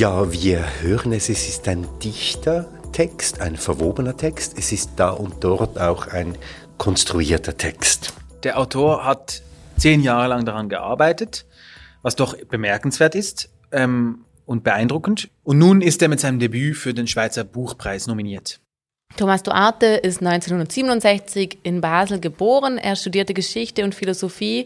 Ja, 0.00 0.32
wir 0.32 0.64
hören 0.80 1.12
es, 1.12 1.28
es 1.28 1.46
ist 1.46 1.68
ein 1.68 1.86
dichter 2.02 2.70
Text, 2.90 3.42
ein 3.42 3.58
verwobener 3.58 4.16
Text. 4.16 4.56
Es 4.56 4.72
ist 4.72 4.92
da 4.96 5.10
und 5.10 5.44
dort 5.44 5.78
auch 5.78 6.06
ein 6.06 6.38
konstruierter 6.78 7.58
Text. 7.58 8.14
Der 8.42 8.58
Autor 8.58 9.04
hat 9.04 9.42
zehn 9.76 10.00
Jahre 10.00 10.28
lang 10.28 10.46
daran 10.46 10.70
gearbeitet, 10.70 11.44
was 12.00 12.16
doch 12.16 12.34
bemerkenswert 12.34 13.14
ist 13.14 13.50
ähm, 13.72 14.24
und 14.46 14.64
beeindruckend. 14.64 15.28
Und 15.42 15.58
nun 15.58 15.82
ist 15.82 16.00
er 16.00 16.08
mit 16.08 16.20
seinem 16.20 16.38
Debüt 16.38 16.78
für 16.78 16.94
den 16.94 17.06
Schweizer 17.06 17.44
Buchpreis 17.44 18.06
nominiert. 18.06 18.58
Thomas 19.18 19.42
Duarte 19.42 19.86
ist 19.86 20.22
1967 20.22 21.58
in 21.62 21.82
Basel 21.82 22.20
geboren. 22.20 22.78
Er 22.78 22.96
studierte 22.96 23.34
Geschichte 23.34 23.84
und 23.84 23.94
Philosophie 23.94 24.64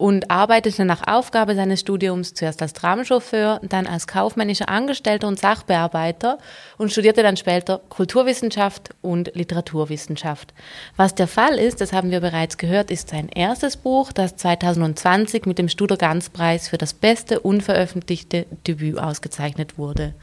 und 0.00 0.30
arbeitete 0.30 0.86
nach 0.86 1.06
Aufgabe 1.06 1.54
seines 1.54 1.80
Studiums 1.80 2.32
zuerst 2.32 2.62
als 2.62 2.72
Tramchauffeur, 2.72 3.60
dann 3.62 3.86
als 3.86 4.06
kaufmännischer 4.06 4.70
Angestellter 4.70 5.28
und 5.28 5.38
Sachbearbeiter 5.38 6.38
und 6.78 6.90
studierte 6.90 7.22
dann 7.22 7.36
später 7.36 7.82
Kulturwissenschaft 7.90 8.94
und 9.02 9.30
Literaturwissenschaft. 9.34 10.54
Was 10.96 11.14
der 11.14 11.28
Fall 11.28 11.58
ist, 11.58 11.82
das 11.82 11.92
haben 11.92 12.10
wir 12.10 12.20
bereits 12.20 12.56
gehört, 12.56 12.90
ist 12.90 13.10
sein 13.10 13.28
erstes 13.28 13.76
Buch, 13.76 14.10
das 14.10 14.36
2020 14.36 15.44
mit 15.44 15.58
dem 15.58 15.68
Studer-Ganz-Preis 15.68 16.68
für 16.68 16.78
das 16.78 16.94
beste 16.94 17.40
unveröffentlichte 17.40 18.46
Debüt 18.66 18.98
ausgezeichnet 18.98 19.76
wurde. 19.76 20.14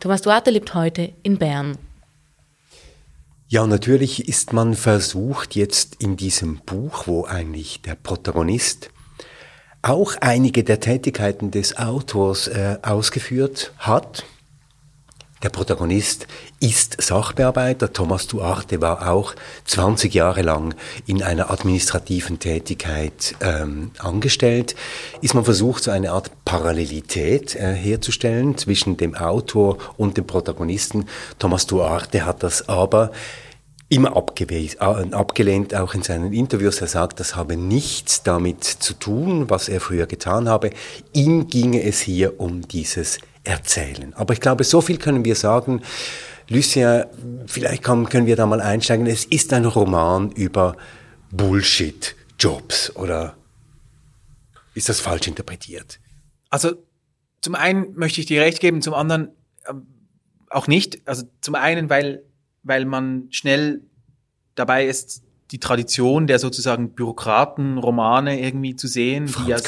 Thomas 0.00 0.22
Duarte 0.22 0.50
lebt 0.50 0.74
heute 0.74 1.12
in 1.22 1.38
Bern. 1.38 1.78
Ja, 3.46 3.68
natürlich 3.68 4.28
ist 4.28 4.52
man 4.52 4.74
versucht, 4.74 5.54
jetzt 5.54 6.02
in 6.02 6.16
diesem 6.16 6.56
Buch, 6.66 7.06
wo 7.06 7.24
eigentlich 7.24 7.82
der 7.82 7.94
Protagonist 7.94 8.90
auch 9.82 10.14
einige 10.20 10.62
der 10.64 10.80
Tätigkeiten 10.80 11.50
des 11.50 11.76
Autors 11.76 12.48
äh, 12.48 12.78
ausgeführt 12.82 13.72
hat. 13.78 14.24
Der 15.42 15.48
Protagonist 15.48 16.28
ist 16.60 17.02
Sachbearbeiter. 17.02 17.92
Thomas 17.92 18.28
Duarte 18.28 18.80
war 18.80 19.10
auch 19.10 19.34
20 19.64 20.14
Jahre 20.14 20.42
lang 20.42 20.76
in 21.06 21.20
einer 21.20 21.50
administrativen 21.50 22.38
Tätigkeit 22.38 23.34
ähm, 23.40 23.90
angestellt. 23.98 24.76
Ist 25.20 25.34
man 25.34 25.44
versucht, 25.44 25.82
so 25.82 25.90
eine 25.90 26.12
Art 26.12 26.30
Parallelität 26.44 27.56
äh, 27.56 27.74
herzustellen 27.74 28.56
zwischen 28.56 28.96
dem 28.96 29.16
Autor 29.16 29.78
und 29.96 30.16
dem 30.16 30.28
Protagonisten. 30.28 31.06
Thomas 31.40 31.66
Duarte 31.66 32.24
hat 32.24 32.44
das 32.44 32.68
aber 32.68 33.10
immer 33.92 34.16
abgelehnt, 34.16 35.74
auch 35.74 35.94
in 35.94 36.02
seinen 36.02 36.32
Interviews. 36.32 36.80
Er 36.80 36.86
sagt, 36.86 37.20
das 37.20 37.36
habe 37.36 37.58
nichts 37.58 38.22
damit 38.22 38.64
zu 38.64 38.94
tun, 38.94 39.50
was 39.50 39.68
er 39.68 39.82
früher 39.82 40.06
getan 40.06 40.48
habe. 40.48 40.70
Ihm 41.12 41.46
ginge 41.46 41.82
es 41.82 42.00
hier 42.00 42.40
um 42.40 42.66
dieses 42.66 43.18
Erzählen. 43.44 44.14
Aber 44.14 44.32
ich 44.32 44.40
glaube, 44.40 44.64
so 44.64 44.80
viel 44.80 44.96
können 44.96 45.26
wir 45.26 45.34
sagen. 45.34 45.82
Lucien, 46.48 47.04
vielleicht 47.46 47.82
können 47.82 48.26
wir 48.26 48.34
da 48.34 48.46
mal 48.46 48.62
einsteigen. 48.62 49.06
Es 49.06 49.26
ist 49.26 49.52
ein 49.52 49.66
Roman 49.66 50.32
über 50.32 50.74
Bullshit-Jobs, 51.30 52.96
oder 52.96 53.36
ist 54.74 54.88
das 54.88 55.00
falsch 55.00 55.28
interpretiert? 55.28 56.00
Also, 56.48 56.72
zum 57.42 57.54
einen 57.54 57.94
möchte 57.94 58.20
ich 58.20 58.26
dir 58.26 58.40
recht 58.40 58.60
geben, 58.60 58.80
zum 58.80 58.94
anderen 58.94 59.28
äh, 59.66 59.74
auch 60.48 60.66
nicht. 60.66 61.06
Also, 61.06 61.24
zum 61.42 61.56
einen, 61.56 61.90
weil 61.90 62.22
weil 62.62 62.84
man 62.84 63.28
schnell 63.30 63.82
dabei 64.54 64.86
ist, 64.86 65.22
die 65.52 65.60
Tradition 65.60 66.26
der 66.26 66.38
sozusagen 66.38 66.94
Bürokratenromane 66.94 68.40
irgendwie 68.40 68.74
zu 68.74 68.88
sehen, 68.88 69.26
die 69.26 69.50
ja, 69.50 69.58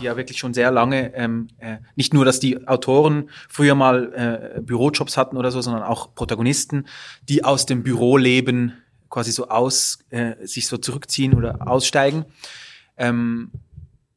die 0.00 0.04
ja 0.04 0.16
wirklich 0.16 0.38
schon 0.38 0.54
sehr 0.54 0.70
lange, 0.70 1.14
ähm, 1.14 1.48
äh, 1.58 1.76
nicht 1.94 2.14
nur, 2.14 2.24
dass 2.24 2.40
die 2.40 2.66
Autoren 2.66 3.28
früher 3.48 3.74
mal 3.74 4.54
äh, 4.56 4.60
Bürojobs 4.62 5.18
hatten 5.18 5.36
oder 5.36 5.50
so, 5.50 5.60
sondern 5.60 5.82
auch 5.82 6.14
Protagonisten, 6.14 6.86
die 7.28 7.44
aus 7.44 7.66
dem 7.66 7.82
Büroleben 7.82 8.72
quasi 9.10 9.30
so 9.30 9.48
aus, 9.48 9.98
äh, 10.08 10.34
sich 10.46 10.66
so 10.66 10.78
zurückziehen 10.78 11.34
oder 11.34 11.68
aussteigen. 11.68 12.24
Ähm, 12.96 13.50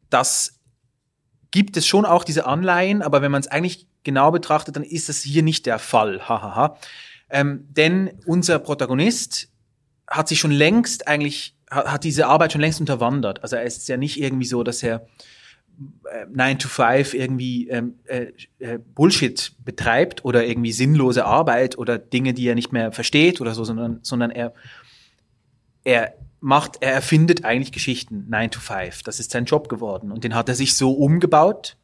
das 0.10 0.60
gibt 1.52 1.76
es 1.76 1.86
schon 1.86 2.06
auch 2.06 2.24
diese 2.24 2.46
Anleihen, 2.46 3.02
aber 3.02 3.22
wenn 3.22 3.32
man 3.32 3.42
es 3.42 3.48
eigentlich 3.48 3.88
genau 4.04 4.32
betrachtet, 4.32 4.78
dann 4.78 4.84
ist 4.84 5.10
das 5.10 5.22
hier 5.22 5.44
nicht 5.44 5.66
der 5.66 5.80
Fall. 5.80 6.28
Hahaha. 6.30 6.78
Ähm, 7.30 7.68
denn 7.70 8.12
unser 8.26 8.60
Protagonist 8.60 9.50
hat 10.08 10.28
sich 10.28 10.40
schon 10.40 10.52
längst 10.52 11.08
eigentlich, 11.08 11.56
hat, 11.70 11.92
hat 11.92 12.04
diese 12.04 12.28
Arbeit 12.28 12.52
schon 12.52 12.62
längst 12.62 12.80
unterwandert. 12.80 13.44
Also 13.44 13.56
er 13.56 13.64
ist 13.64 13.88
ja 13.88 13.98
nicht 13.98 14.20
irgendwie 14.20 14.46
so, 14.46 14.64
dass 14.64 14.82
er 14.84 15.08
äh, 16.12 16.26
9 16.32 16.60
to 16.60 16.68
5 16.68 17.14
irgendwie 17.14 17.70
ähm, 17.70 17.96
äh, 18.06 18.34
äh, 18.60 18.80
Bullshit 18.80 19.54
betreibt 19.64 20.26
oder 20.26 20.46
irgendwie 20.46 20.72
sinnlose 20.72 21.26
Arbeit 21.26 21.78
oder 21.78 21.98
Dinge, 21.98 22.34
die 22.34 22.48
er 22.48 22.56
nicht 22.56 22.74
mehr 22.74 22.92
versteht 22.92 23.40
oder 23.40 23.54
so, 23.54 23.64
sondern, 23.64 24.00
sondern 24.02 24.32
er, 24.32 24.54
er 25.84 26.16
macht, 26.42 26.78
er 26.82 26.94
erfindet 26.94 27.46
eigentlich 27.46 27.72
Geschichten 27.72 28.26
9 28.30 28.52
to 28.52 28.60
5. 28.60 29.04
Das 29.04 29.20
ist 29.20 29.32
sein 29.32 29.46
Job 29.46 29.70
geworden 29.70 30.12
und 30.12 30.24
den 30.24 30.36
hat 30.36 30.50
er 30.50 30.56
sich 30.56 30.76
so 30.76 30.92
umgebaut. 30.92 31.78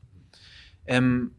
Ähm, 0.87 1.31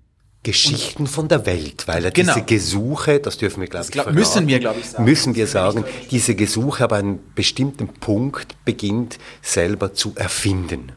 Geschichten 0.46 1.06
von 1.08 1.26
der 1.28 1.44
Welt, 1.44 1.88
weil 1.88 2.04
er 2.04 2.12
Genau. 2.12 2.32
diese 2.34 2.46
Gesuche, 2.46 3.18
das 3.18 3.36
dürfen 3.36 3.60
wir 3.60 3.68
glaube 3.68 3.86
ich 3.86 3.90
glaub- 3.90 4.12
müssen 4.12 4.46
wir, 4.46 4.60
glaub 4.60 4.78
ich, 4.78 4.86
sagen. 4.90 5.04
müssen 5.04 5.34
wir 5.34 5.46
sagen, 5.48 5.84
diese 6.12 6.34
Gesuche 6.36 6.84
aber 6.84 6.96
an 6.96 7.04
einem 7.06 7.18
bestimmten 7.34 7.88
Punkt 7.88 8.54
beginnt 8.64 9.18
selber 9.42 9.92
zu 9.92 10.12
erfinden. 10.14 10.92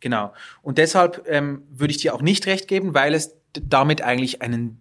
Genau. 0.00 0.32
Und 0.62 0.78
deshalb 0.78 1.24
ähm, 1.28 1.62
würde 1.70 1.92
ich 1.92 1.98
dir 1.98 2.14
auch 2.14 2.22
nicht 2.22 2.46
recht 2.46 2.66
geben, 2.66 2.92
weil 2.92 3.14
es 3.14 3.34
damit 3.54 4.02
eigentlich 4.02 4.42
einen 4.42 4.80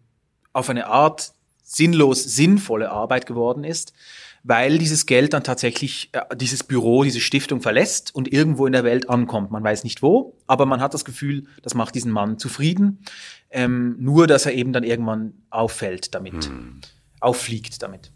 auf 0.52 0.70
eine 0.70 0.88
Art 0.88 1.32
sinnlos 1.64 2.24
sinnvolle 2.24 2.90
Arbeit 2.92 3.26
geworden 3.28 3.64
ist, 3.64 3.94
weil 4.48 4.78
dieses 4.78 5.08
Geld 5.08 5.34
dann 5.34 5.44
tatsächlich 5.44 6.10
äh, 6.12 6.22
dieses 6.36 6.64
Büro, 6.64 7.04
diese 7.04 7.20
Stiftung 7.20 7.62
verlässt 7.62 8.14
und 8.14 8.32
irgendwo 8.32 8.68
in 8.68 8.74
der 8.74 8.84
Welt 8.84 9.10
ankommt. 9.10 9.50
Man 9.50 9.64
weiß 9.64 9.84
nicht 9.84 10.04
wo, 10.04 10.38
aber 10.46 10.68
man 10.68 10.82
hat 10.82 10.94
das 10.94 11.04
Gefühl, 11.04 11.46
das 11.64 11.74
macht 11.74 11.96
diesen 11.96 12.12
Mann 12.12 12.38
zufrieden. 12.38 13.00
Ähm, 13.50 13.96
nur, 14.00 14.28
dass 14.28 14.46
er 14.46 14.54
eben 14.54 14.72
dann 14.72 14.84
irgendwann 14.84 15.34
auffällt 15.50 16.14
damit, 16.14 16.52
auffliegt 17.20 17.82
damit. 17.82 18.12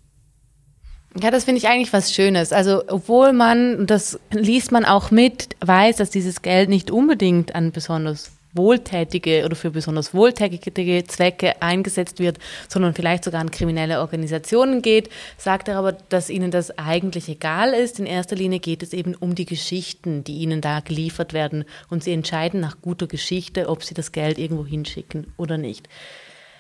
Ja, 1.20 1.32
das 1.32 1.46
finde 1.46 1.58
ich 1.58 1.68
eigentlich 1.68 1.92
was 1.94 2.14
Schönes. 2.14 2.54
Also, 2.54 2.84
obwohl 2.88 3.34
man, 3.34 3.78
und 3.80 3.90
das 3.90 4.20
liest 4.30 4.72
man 4.72 4.86
auch 4.86 5.10
mit, 5.10 5.56
weiß, 5.62 5.98
dass 5.98 6.12
dieses 6.12 6.44
Geld 6.44 6.70
nicht 6.70 6.92
unbedingt 6.92 7.56
an 7.56 7.72
besonders 7.72 8.32
wohltätige 8.54 9.46
oder 9.46 9.56
für 9.56 9.72
besonders 9.72 10.14
wohltätige 10.14 11.04
Zwecke 11.06 11.62
eingesetzt 11.62 12.20
wird, 12.20 12.38
sondern 12.68 12.94
vielleicht 12.94 13.24
sogar 13.24 13.42
an 13.42 13.52
kriminelle 13.52 14.00
Organisationen 14.00 14.82
geht, 14.82 15.10
sagt 15.38 15.68
er 15.68 15.78
aber, 15.78 15.94
dass 15.94 16.30
ihnen 16.30 16.52
das 16.52 16.78
eigentlich 16.78 17.30
egal 17.30 17.74
ist. 17.74 18.00
In 18.00 18.06
erster 18.06 18.36
Linie 18.36 18.60
geht 18.60 18.84
es 18.84 18.94
eben 18.94 19.16
um 19.16 19.36
die 19.36 19.46
Geschichten, 19.46 20.24
die 20.24 20.38
ihnen 20.40 20.62
da 20.62 20.80
geliefert 20.80 21.34
werden 21.34 21.66
und 21.90 22.04
sie 22.04 22.14
entscheiden 22.14 22.60
nach 22.60 22.82
guter 22.82 23.08
Geschichte, 23.08 23.70
ob 23.70 23.84
sie 23.84 23.94
das 23.94 24.12
Geld 24.12 24.38
irgendwo 24.38 24.66
hinschicken 24.66 25.32
oder 25.38 25.58
nicht. 25.58 25.88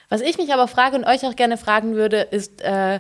Was 0.10 0.22
ich 0.22 0.38
mich 0.38 0.52
aber 0.54 0.68
frage 0.68 0.96
und 0.96 1.06
euch 1.06 1.26
auch 1.26 1.36
gerne 1.36 1.58
fragen 1.58 1.94
würde, 1.94 2.22
ist, 2.22 2.62
äh, 2.62 3.00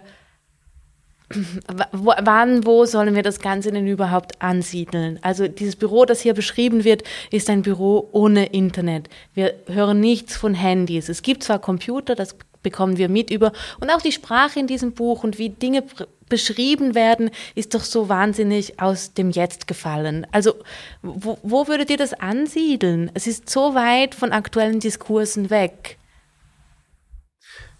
Wann, 1.91 2.65
wo 2.65 2.85
sollen 2.85 3.15
wir 3.15 3.23
das 3.23 3.39
Ganze 3.39 3.71
denn 3.71 3.87
überhaupt 3.87 4.41
ansiedeln? 4.41 5.19
Also 5.21 5.47
dieses 5.47 5.75
Büro, 5.75 6.05
das 6.05 6.21
hier 6.21 6.33
beschrieben 6.33 6.83
wird, 6.83 7.03
ist 7.29 7.49
ein 7.49 7.61
Büro 7.61 8.09
ohne 8.11 8.47
Internet. 8.47 9.09
Wir 9.33 9.53
hören 9.67 9.99
nichts 9.99 10.35
von 10.35 10.55
Handys. 10.55 11.07
Es 11.07 11.21
gibt 11.21 11.43
zwar 11.43 11.59
Computer, 11.59 12.15
das 12.15 12.35
bekommen 12.63 12.97
wir 12.97 13.09
mit 13.09 13.29
über, 13.29 13.53
und 13.79 13.89
auch 13.89 14.01
die 14.01 14.11
Sprache 14.11 14.59
in 14.59 14.67
diesem 14.67 14.93
Buch 14.93 15.23
und 15.23 15.37
wie 15.37 15.49
Dinge 15.49 15.83
beschrieben 16.27 16.95
werden, 16.95 17.31
ist 17.55 17.73
doch 17.73 17.83
so 17.83 18.09
wahnsinnig 18.09 18.79
aus 18.79 19.13
dem 19.13 19.31
Jetzt 19.31 19.67
gefallen. 19.67 20.27
Also 20.31 20.55
wo, 21.01 21.37
wo 21.43 21.67
würdet 21.67 21.89
ihr 21.89 21.97
das 21.97 22.13
ansiedeln? 22.13 23.11
Es 23.13 23.27
ist 23.27 23.49
so 23.49 23.75
weit 23.75 24.15
von 24.15 24.31
aktuellen 24.31 24.79
Diskursen 24.79 25.49
weg. 25.49 25.98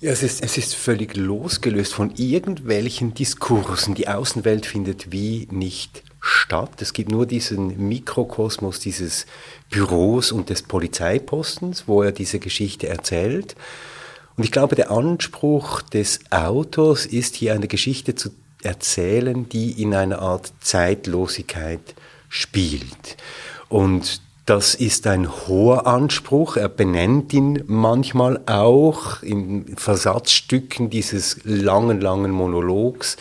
Ja, 0.01 0.11
es 0.11 0.23
ist, 0.23 0.41
es 0.41 0.57
ist 0.57 0.75
völlig 0.75 1.17
losgelöst 1.17 1.93
von 1.93 2.15
irgendwelchen 2.15 3.13
Diskursen. 3.13 3.95
Die 3.95 4.07
Außenwelt 4.07 4.65
findet 4.65 5.11
wie 5.11 5.45
nicht 5.51 6.03
statt. 6.21 6.81
Es 6.81 6.93
gibt 6.93 7.11
nur 7.11 7.25
diesen 7.25 7.89
Mikrokosmos 7.89 8.79
dieses 8.79 9.25
Büros 9.69 10.31
und 10.31 10.49
des 10.49 10.63
Polizeipostens, 10.63 11.83
wo 11.87 12.01
er 12.01 12.13
diese 12.13 12.39
Geschichte 12.39 12.87
erzählt. 12.87 13.57
Und 14.37 14.45
ich 14.45 14.53
glaube, 14.53 14.77
der 14.77 14.89
Anspruch 14.89 15.81
des 15.81 16.21
Autors 16.29 17.05
ist 17.05 17.35
hier 17.35 17.53
eine 17.53 17.67
Geschichte 17.67 18.15
zu 18.15 18.29
erzählen, 18.61 19.49
die 19.49 19.81
in 19.81 19.93
einer 19.93 20.19
Art 20.19 20.53
Zeitlosigkeit 20.61 21.93
spielt. 22.29 23.17
Und 23.67 24.21
das 24.49 24.73
ist 24.73 25.05
ein 25.05 25.29
hoher 25.47 25.85
Anspruch. 25.85 26.57
Er 26.57 26.69
benennt 26.69 27.33
ihn 27.33 27.63
manchmal 27.67 28.41
auch 28.47 29.21
in 29.21 29.77
Versatzstücken 29.77 30.89
dieses 30.89 31.39
langen, 31.43 32.01
langen 32.01 32.31
Monologs. 32.31 33.17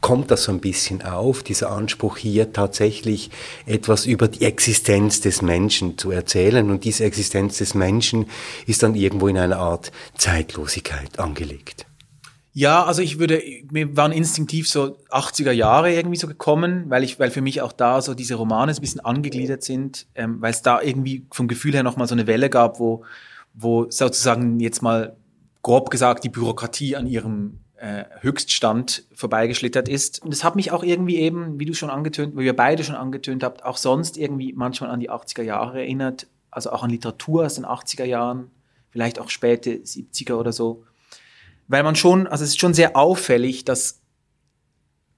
kommt 0.00 0.32
das 0.32 0.42
so 0.42 0.50
ein 0.50 0.58
bisschen 0.58 1.02
auf, 1.02 1.44
dieser 1.44 1.70
Anspruch 1.70 2.16
hier 2.16 2.52
tatsächlich 2.52 3.30
etwas 3.66 4.06
über 4.06 4.26
die 4.26 4.44
Existenz 4.44 5.20
des 5.20 5.40
Menschen 5.40 5.96
zu 5.96 6.10
erzählen. 6.10 6.68
Und 6.68 6.82
diese 6.82 7.04
Existenz 7.04 7.58
des 7.58 7.74
Menschen 7.74 8.26
ist 8.66 8.82
dann 8.82 8.96
irgendwo 8.96 9.28
in 9.28 9.38
einer 9.38 9.58
Art 9.58 9.92
Zeitlosigkeit 10.18 11.20
angelegt. 11.20 11.86
Ja, 12.54 12.84
also 12.84 13.00
ich 13.00 13.18
würde, 13.18 13.42
mir 13.70 13.96
waren 13.96 14.12
instinktiv 14.12 14.68
so 14.68 14.98
80er 15.08 15.52
Jahre 15.52 15.92
irgendwie 15.92 16.18
so 16.18 16.26
gekommen, 16.26 16.84
weil 16.88 17.02
ich, 17.02 17.18
weil 17.18 17.30
für 17.30 17.40
mich 17.40 17.62
auch 17.62 17.72
da 17.72 18.02
so 18.02 18.12
diese 18.12 18.34
Romane 18.34 18.74
so 18.74 18.80
ein 18.80 18.82
bisschen 18.82 19.00
angegliedert 19.00 19.62
sind, 19.62 20.06
ähm, 20.14 20.42
weil 20.42 20.50
es 20.50 20.60
da 20.60 20.82
irgendwie 20.82 21.24
vom 21.30 21.48
Gefühl 21.48 21.72
her 21.72 21.82
nochmal 21.82 22.06
so 22.06 22.14
eine 22.14 22.26
Welle 22.26 22.50
gab, 22.50 22.78
wo, 22.78 23.04
wo 23.54 23.90
sozusagen 23.90 24.60
jetzt 24.60 24.82
mal 24.82 25.16
grob 25.62 25.88
gesagt 25.88 26.24
die 26.24 26.28
Bürokratie 26.28 26.94
an 26.94 27.06
ihrem 27.06 27.60
äh, 27.76 28.04
Höchststand 28.20 29.04
vorbeigeschlittert 29.14 29.88
ist. 29.88 30.22
Und 30.22 30.30
das 30.32 30.44
hat 30.44 30.54
mich 30.54 30.72
auch 30.72 30.82
irgendwie 30.82 31.16
eben, 31.16 31.58
wie 31.58 31.64
du 31.64 31.72
schon 31.72 31.88
angetönt, 31.88 32.36
wie 32.36 32.44
wir 32.44 32.56
beide 32.56 32.84
schon 32.84 32.96
angetönt 32.96 33.44
habt, 33.44 33.64
auch 33.64 33.78
sonst 33.78 34.18
irgendwie 34.18 34.52
manchmal 34.52 34.90
an 34.90 35.00
die 35.00 35.10
80er 35.10 35.42
Jahre 35.42 35.80
erinnert, 35.80 36.26
also 36.50 36.70
auch 36.70 36.82
an 36.82 36.90
Literatur 36.90 37.46
aus 37.46 37.54
den 37.54 37.64
80er 37.64 38.04
Jahren, 38.04 38.50
vielleicht 38.90 39.18
auch 39.18 39.30
späte 39.30 39.70
70er 39.70 40.34
oder 40.34 40.52
so 40.52 40.84
weil 41.72 41.84
man 41.84 41.96
schon, 41.96 42.26
also 42.26 42.44
es 42.44 42.50
ist 42.50 42.60
schon 42.60 42.74
sehr 42.74 42.96
auffällig, 42.98 43.64
dass 43.64 44.02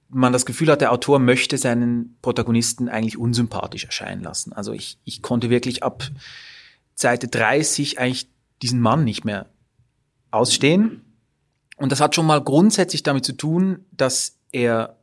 man 0.08 0.32
das 0.32 0.46
Gefühl 0.46 0.70
hat, 0.70 0.82
der 0.82 0.92
Autor 0.92 1.18
möchte 1.18 1.58
seinen 1.58 2.16
Protagonisten 2.23 2.88
eigentlich 2.88 3.18
unsympathisch 3.18 3.84
erscheinen 3.87 4.23
lassen. 4.23 4.52
Also 4.52 4.73
ich, 4.73 5.00
ich 5.04 5.20
konnte 5.20 5.50
wirklich 5.50 5.82
ab 5.82 6.08
Seite 6.94 7.26
30 7.26 7.99
eigentlich 7.99 8.28
diesen 8.62 8.78
Mann 8.78 9.02
nicht 9.02 9.25
mehr 9.25 9.50
ausstehen. 10.30 11.00
Und 11.76 11.90
das 11.90 12.00
hat 12.00 12.14
schon 12.14 12.26
mal 12.26 12.40
grundsätzlich 12.40 13.02
damit 13.02 13.25
zu 13.25 13.32
tun, 13.32 13.84
dass 13.90 14.38
er 14.52 14.96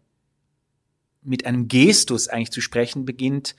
mit 1.21 1.45
einem 1.45 1.67
Gestus 1.67 2.29
eigentlich 2.29 2.51
zu 2.51 2.61
sprechen 2.61 3.03
beginnt, 3.03 3.57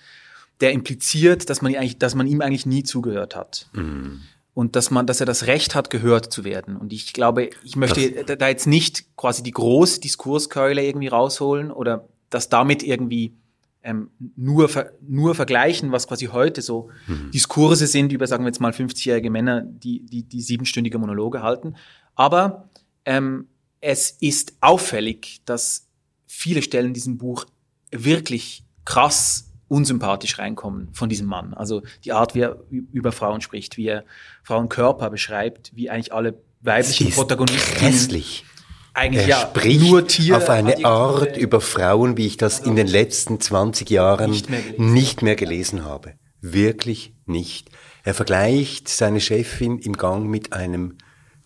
der 0.62 0.72
impliziert, 0.72 1.50
dass 1.50 1.61
man, 1.61 1.76
eigentlich, 1.76 1.99
dass 1.99 2.14
man 2.14 2.26
ihm 2.26 2.40
eigentlich 2.40 2.64
nie 2.64 2.84
zugehört 2.84 3.37
hat. 3.37 3.68
Mhm 3.75 4.22
und 4.54 4.76
dass 4.76 4.90
man, 4.90 5.06
dass 5.06 5.21
er 5.21 5.26
das 5.26 5.47
Recht 5.47 5.75
hat, 5.75 5.90
gehört 5.90 6.32
zu 6.32 6.44
werden. 6.44 6.76
Und 6.76 6.92
ich 6.92 7.12
glaube, 7.12 7.50
ich 7.64 7.76
möchte 7.76 8.25
das 8.25 8.38
da 8.38 8.49
jetzt 8.49 8.66
nicht 8.66 9.16
quasi 9.16 9.42
die 9.42 9.50
große 9.50 10.00
Diskurskeule 10.00 10.85
irgendwie 10.85 11.09
rausholen 11.09 11.71
oder 11.71 12.09
das 12.28 12.49
damit 12.49 12.82
irgendwie 12.82 13.35
ähm, 13.82 14.11
nur, 14.37 14.68
nur 15.00 15.35
vergleichen, 15.35 15.90
was 15.90 16.06
quasi 16.06 16.26
heute 16.26 16.62
so 16.62 16.90
mhm. 17.06 17.30
Diskurse 17.30 17.87
sind 17.87 18.12
über, 18.12 18.26
sagen 18.26 18.44
wir 18.44 18.49
jetzt 18.49 18.61
mal, 18.61 18.73
50-jährige 18.73 19.30
Männer, 19.30 19.62
die, 19.62 20.04
die, 20.04 20.23
die 20.23 20.40
siebenstündige 20.42 20.99
Monologe 20.99 21.42
halten. 21.42 21.75
Aber 22.14 22.68
ähm, 23.04 23.49
es 23.80 24.11
ist 24.21 24.54
auffällig, 24.61 25.40
dass 25.47 25.88
viele 26.26 26.62
Stellen 26.62 26.88
in 26.88 26.94
diesem 26.94 27.18
Buch 27.18 27.47
wirklich 27.90 28.64
krass 28.85 29.51
unsympathisch 29.73 30.38
reinkommen 30.38 30.88
von 30.93 31.09
diesem 31.09 31.26
Mann. 31.26 31.55
Also 31.55 31.83
die 32.05 32.12
Art, 32.12 32.35
wie 32.35 32.41
er 32.41 32.59
über 32.71 33.11
Frauen 33.11 33.41
spricht, 33.41 33.79
wie 33.79 33.87
er 33.87 34.05
Frauenkörper 34.43 35.09
beschreibt, 35.09 35.73
wie 35.75 35.88
eigentlich 35.88 36.12
alle 36.12 36.35
weiblichen 36.61 37.11
Protagonisten. 37.11 37.81
Hässlich. 37.81 38.45
Eigentlich 38.93 39.23
er 39.23 39.29
ja, 39.29 39.41
spricht 39.41 39.81
nur 39.81 40.07
Tier 40.07 40.37
auf 40.37 40.50
eine 40.50 40.85
Art 40.85 41.38
über 41.38 41.62
Frauen, 41.62 42.19
wie 42.19 42.26
ich 42.26 42.37
das 42.37 42.61
in 42.61 42.76
den 42.76 42.87
letzten 42.87 43.41
20 43.41 43.88
Jahren 43.88 44.31
nicht 44.31 44.50
mehr, 44.50 44.61
nicht 44.76 45.23
mehr 45.23 45.37
gelesen 45.37 45.87
habe. 45.87 46.12
Wirklich 46.43 47.14
nicht. 47.25 47.71
Er 48.05 48.12
vergleicht 48.12 48.88
seine 48.88 49.21
Chefin 49.21 49.79
im 49.79 49.95
Gang 49.95 50.26
mit 50.26 50.52
einem 50.52 50.99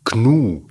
Gnu 0.05 0.67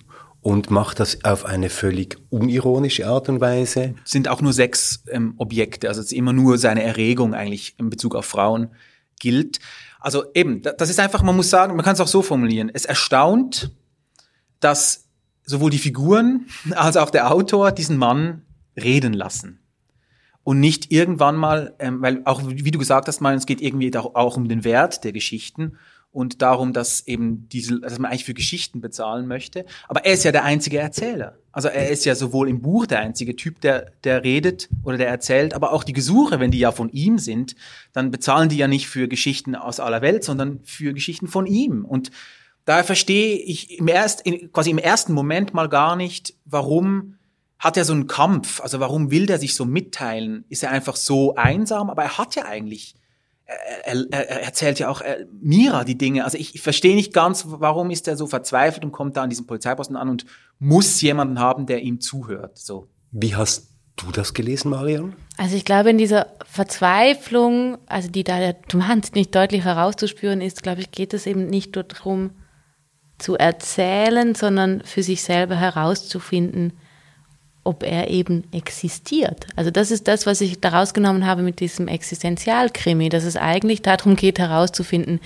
und 0.46 0.70
macht 0.70 1.00
das 1.00 1.26
auf 1.26 1.44
eine 1.44 1.72
völlig 1.72 2.20
unironische 2.30 3.08
Art 3.08 3.30
und 3.30 3.42
Weise. 3.42 3.96
Sind 4.04 4.28
auch 4.28 4.42
nur 4.42 4.54
sechs 4.54 5.04
ähm, 5.10 5.34
Objekte, 5.38 5.88
also 5.88 6.02
es 6.02 6.12
ist 6.12 6.12
immer 6.12 6.34
nur 6.34 6.60
seine 6.60 6.84
Erregung 6.84 7.34
eigentlich 7.34 7.74
in 7.80 7.90
Bezug 7.90 8.14
auf 8.14 8.28
Frauen 8.28 8.70
gilt. 9.20 9.58
Also 10.00 10.26
eben, 10.36 10.62
das 10.62 10.92
ist 10.92 11.00
einfach, 11.00 11.24
man 11.24 11.36
muss 11.36 11.50
sagen, 11.50 11.76
man 11.76 11.84
kann 11.84 11.96
es 11.96 12.00
auch 12.00 12.08
so 12.08 12.22
formulieren. 12.22 12.70
Es 12.72 12.86
erstaunt, 12.86 13.72
dass 14.60 15.08
sowohl 15.46 15.72
die 15.72 15.80
Figuren 15.80 16.46
als 16.76 16.96
auch 16.96 17.10
der 17.10 17.32
Autor 17.32 17.72
diesen 17.72 17.98
Mann 17.98 18.44
reden 18.78 19.14
lassen. 19.14 19.62
Und 20.44 20.60
nicht 20.60 20.92
irgendwann 20.92 21.38
mal, 21.38 21.74
ähm, 21.80 22.04
weil 22.04 22.22
auch 22.26 22.44
wie 22.46 22.70
du 22.70 22.78
gesagt 22.78 23.08
hast, 23.08 23.20
mal, 23.20 23.34
es 23.34 23.48
geht 23.48 23.62
irgendwie 23.62 23.92
auch 23.98 24.38
um 24.38 24.48
den 24.48 24.64
Wert 24.64 25.04
der 25.06 25.12
Geschichten 25.12 25.80
und 26.16 26.42
darum, 26.42 26.72
dass 26.72 27.06
eben 27.08 27.50
diese, 27.50 27.82
dass 27.82 28.00
man 28.00 28.10
eigentlich 28.10 28.24
für 28.24 28.34
Geschichten 28.34 28.80
bezahlen 28.80 29.28
möchte. 29.28 29.66
Aber 29.90 30.06
er 30.06 30.14
ist 30.14 30.24
ja 30.24 30.32
der 30.32 30.46
einzige 30.46 30.80
Erzähler. 30.80 31.38
Also 31.52 31.68
er 31.68 31.90
ist 31.90 32.06
ja 32.06 32.16
sowohl 32.16 32.48
im 32.48 32.62
Buch 32.62 32.86
der 32.86 33.00
einzige 33.00 33.36
Typ, 33.36 33.60
der, 33.60 33.92
der 34.06 34.24
redet 34.24 34.70
oder 34.84 34.98
der 34.98 35.10
erzählt, 35.10 35.54
aber 35.54 35.74
auch 35.74 35.84
die 35.84 35.92
Gesuche, 35.92 36.40
wenn 36.40 36.52
die 36.52 36.60
ja 36.60 36.72
von 36.72 36.90
ihm 36.90 37.20
sind, 37.20 37.58
dann 37.92 38.12
bezahlen 38.12 38.48
die 38.48 38.56
ja 38.56 38.70
nicht 38.70 38.88
für 38.88 39.10
Geschichten 39.10 39.56
aus 39.56 39.82
aller 39.82 40.02
Welt, 40.02 40.24
sondern 40.24 40.62
für 40.64 40.94
Geschichten 40.94 41.28
von 41.28 41.48
ihm. 41.48 41.84
Und 41.84 42.12
daher 42.64 42.86
verstehe 42.86 43.36
ich 43.36 43.78
im 43.78 43.90
erst, 43.90 44.24
quasi 44.54 44.70
im 44.70 44.78
ersten 44.78 45.12
Moment 45.12 45.54
mal 45.54 45.68
gar 45.68 45.98
nicht, 45.98 46.34
warum 46.46 47.18
hat 47.60 47.76
er 47.76 47.84
so 47.84 47.92
einen 47.92 48.08
Kampf? 48.08 48.62
Also 48.62 48.80
warum 48.80 49.12
will 49.12 49.26
der 49.26 49.40
sich 49.40 49.54
so 49.54 49.66
mitteilen? 49.66 50.46
Ist 50.48 50.64
er 50.64 50.72
einfach 50.72 50.96
so 50.96 51.36
einsam? 51.36 51.90
Aber 51.90 52.04
er 52.04 52.18
hat 52.18 52.36
ja 52.36 52.46
eigentlich 52.46 52.96
er, 53.46 54.06
er, 54.12 54.30
er 54.30 54.44
erzählt 54.44 54.80
ja 54.80 54.90
auch 54.90 55.02
äh, 55.02 55.26
Mira 55.40 55.84
die 55.84 55.98
Dinge. 55.98 56.26
Also 56.26 56.38
ich, 56.38 56.56
ich 56.56 56.62
verstehe 56.62 56.96
nicht 56.96 57.14
ganz, 57.14 57.46
warum 57.48 57.92
ist 57.92 58.08
er 58.08 58.18
so 58.18 58.28
verzweifelt 58.28 58.84
und 58.84 58.92
kommt 58.92 59.18
da 59.18 59.24
an 59.24 59.30
diesem 59.30 59.46
Polizeiposten 59.46 59.96
an 59.96 60.10
und 60.10 60.26
muss 60.60 61.02
jemanden 61.02 61.40
haben, 61.40 61.66
der 61.66 61.82
ihm 61.82 62.02
zuhört. 62.02 62.58
So. 62.58 62.88
Wie 63.12 63.36
hast 63.36 63.70
du 63.98 64.12
das 64.12 64.34
gelesen, 64.34 64.70
Marion? 64.72 65.16
Also 65.38 65.56
ich 65.56 65.66
glaube, 65.66 65.90
in 65.90 65.98
dieser 65.98 66.28
Verzweiflung, 66.46 67.78
also 67.86 68.10
die 68.10 68.24
da 68.24 68.54
wahnsinnig 68.74 69.32
deutlich 69.32 69.64
herauszuspüren 69.64 70.42
ist, 70.42 70.64
glaube 70.64 70.82
ich, 70.82 70.92
geht 70.92 71.14
es 71.14 71.28
eben 71.28 71.48
nicht 71.48 71.76
nur 71.76 71.84
darum 71.84 72.32
zu 73.18 73.36
erzählen, 73.36 74.36
sondern 74.36 74.82
für 74.84 75.04
sich 75.04 75.22
selber 75.22 75.56
herauszufinden, 75.56 76.74
ob 77.66 77.84
er 77.84 78.10
eben 78.10 78.46
existiert. 78.54 79.48
Also 79.56 79.72
das 79.72 79.92
ist 79.92 80.08
das, 80.08 80.26
was 80.26 80.40
ich 80.40 80.62
daraus 80.62 80.94
genommen 80.94 81.26
habe 81.26 81.42
mit 81.42 81.60
diesem 81.60 81.88
Existenzialkrimi, 81.90 83.10
dass 83.10 83.26
es 83.26 83.36
eigentlich 83.36 83.82
darum 83.82 84.16
geht 84.16 84.40
herauszufinden, 84.40 85.20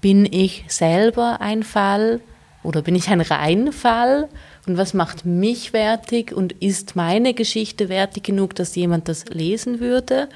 bin 0.00 0.26
ich 0.28 0.64
selber 0.66 1.40
ein 1.40 1.62
Fall 1.62 2.20
oder 2.62 2.82
bin 2.82 2.94
ich 2.94 3.08
ein 3.08 3.20
Reinfall 3.20 4.28
und 4.66 4.78
was 4.78 4.94
macht 4.94 5.26
mich 5.26 5.72
wertig 5.72 6.32
und 6.32 6.52
ist 6.52 6.96
meine 6.96 7.34
Geschichte 7.34 7.88
wertig 7.88 8.24
genug, 8.24 8.54
dass 8.54 8.74
jemand 8.74 9.08
das 9.08 9.26
lesen 9.26 9.80
würde? 9.80 10.28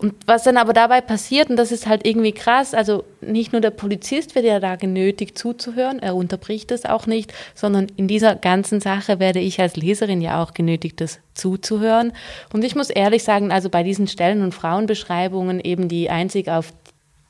Und 0.00 0.14
was 0.24 0.44
dann 0.44 0.56
aber 0.56 0.72
dabei 0.72 1.02
passiert, 1.02 1.50
und 1.50 1.56
das 1.56 1.72
ist 1.72 1.86
halt 1.86 2.06
irgendwie 2.06 2.32
krass, 2.32 2.72
also 2.72 3.04
nicht 3.20 3.52
nur 3.52 3.60
der 3.60 3.68
Polizist 3.68 4.34
wird 4.34 4.46
ja 4.46 4.58
da 4.58 4.76
genötigt 4.76 5.36
zuzuhören, 5.36 5.98
er 5.98 6.16
unterbricht 6.16 6.72
es 6.72 6.86
auch 6.86 7.06
nicht, 7.06 7.34
sondern 7.54 7.88
in 7.96 8.08
dieser 8.08 8.34
ganzen 8.34 8.80
Sache 8.80 9.18
werde 9.18 9.40
ich 9.40 9.60
als 9.60 9.76
Leserin 9.76 10.22
ja 10.22 10.42
auch 10.42 10.54
genötigt, 10.54 11.02
das 11.02 11.18
zuzuhören. 11.34 12.14
Und 12.50 12.64
ich 12.64 12.74
muss 12.74 12.88
ehrlich 12.88 13.24
sagen, 13.24 13.52
also 13.52 13.68
bei 13.68 13.82
diesen 13.82 14.06
Stellen- 14.06 14.42
und 14.42 14.54
Frauenbeschreibungen 14.54 15.60
eben 15.60 15.88
die 15.88 16.08
einzig 16.08 16.48
auf 16.48 16.72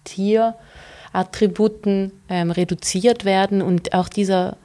Tierattributen 0.05 2.13
ähm, 2.29 2.53
reduziert 2.53 3.25
werden 3.25 3.63
und 3.63 3.95
auch 3.95 4.09
dieser 4.09 4.57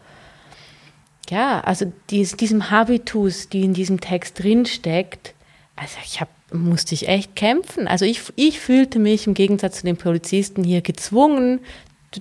ja, 1.31 1.59
also 1.61 1.91
dies, 2.11 2.37
diesem 2.37 2.69
Habitus, 2.69 3.49
die 3.49 3.63
in 3.63 3.73
diesem 3.73 3.99
Text 3.99 4.43
drinsteckt, 4.43 5.33
also 5.75 5.95
ich 6.05 6.21
habe 6.21 6.29
musste 6.51 6.93
ich 6.95 7.07
echt 7.07 7.35
kämpfen. 7.35 7.87
Also 7.87 8.05
ich, 8.05 8.21
ich 8.35 8.59
fühlte 8.59 8.99
mich 8.99 9.27
im 9.27 9.33
Gegensatz 9.33 9.79
zu 9.79 9.85
den 9.85 9.97
Polizisten 9.97 10.63
hier 10.63 10.81
gezwungen, 10.81 11.59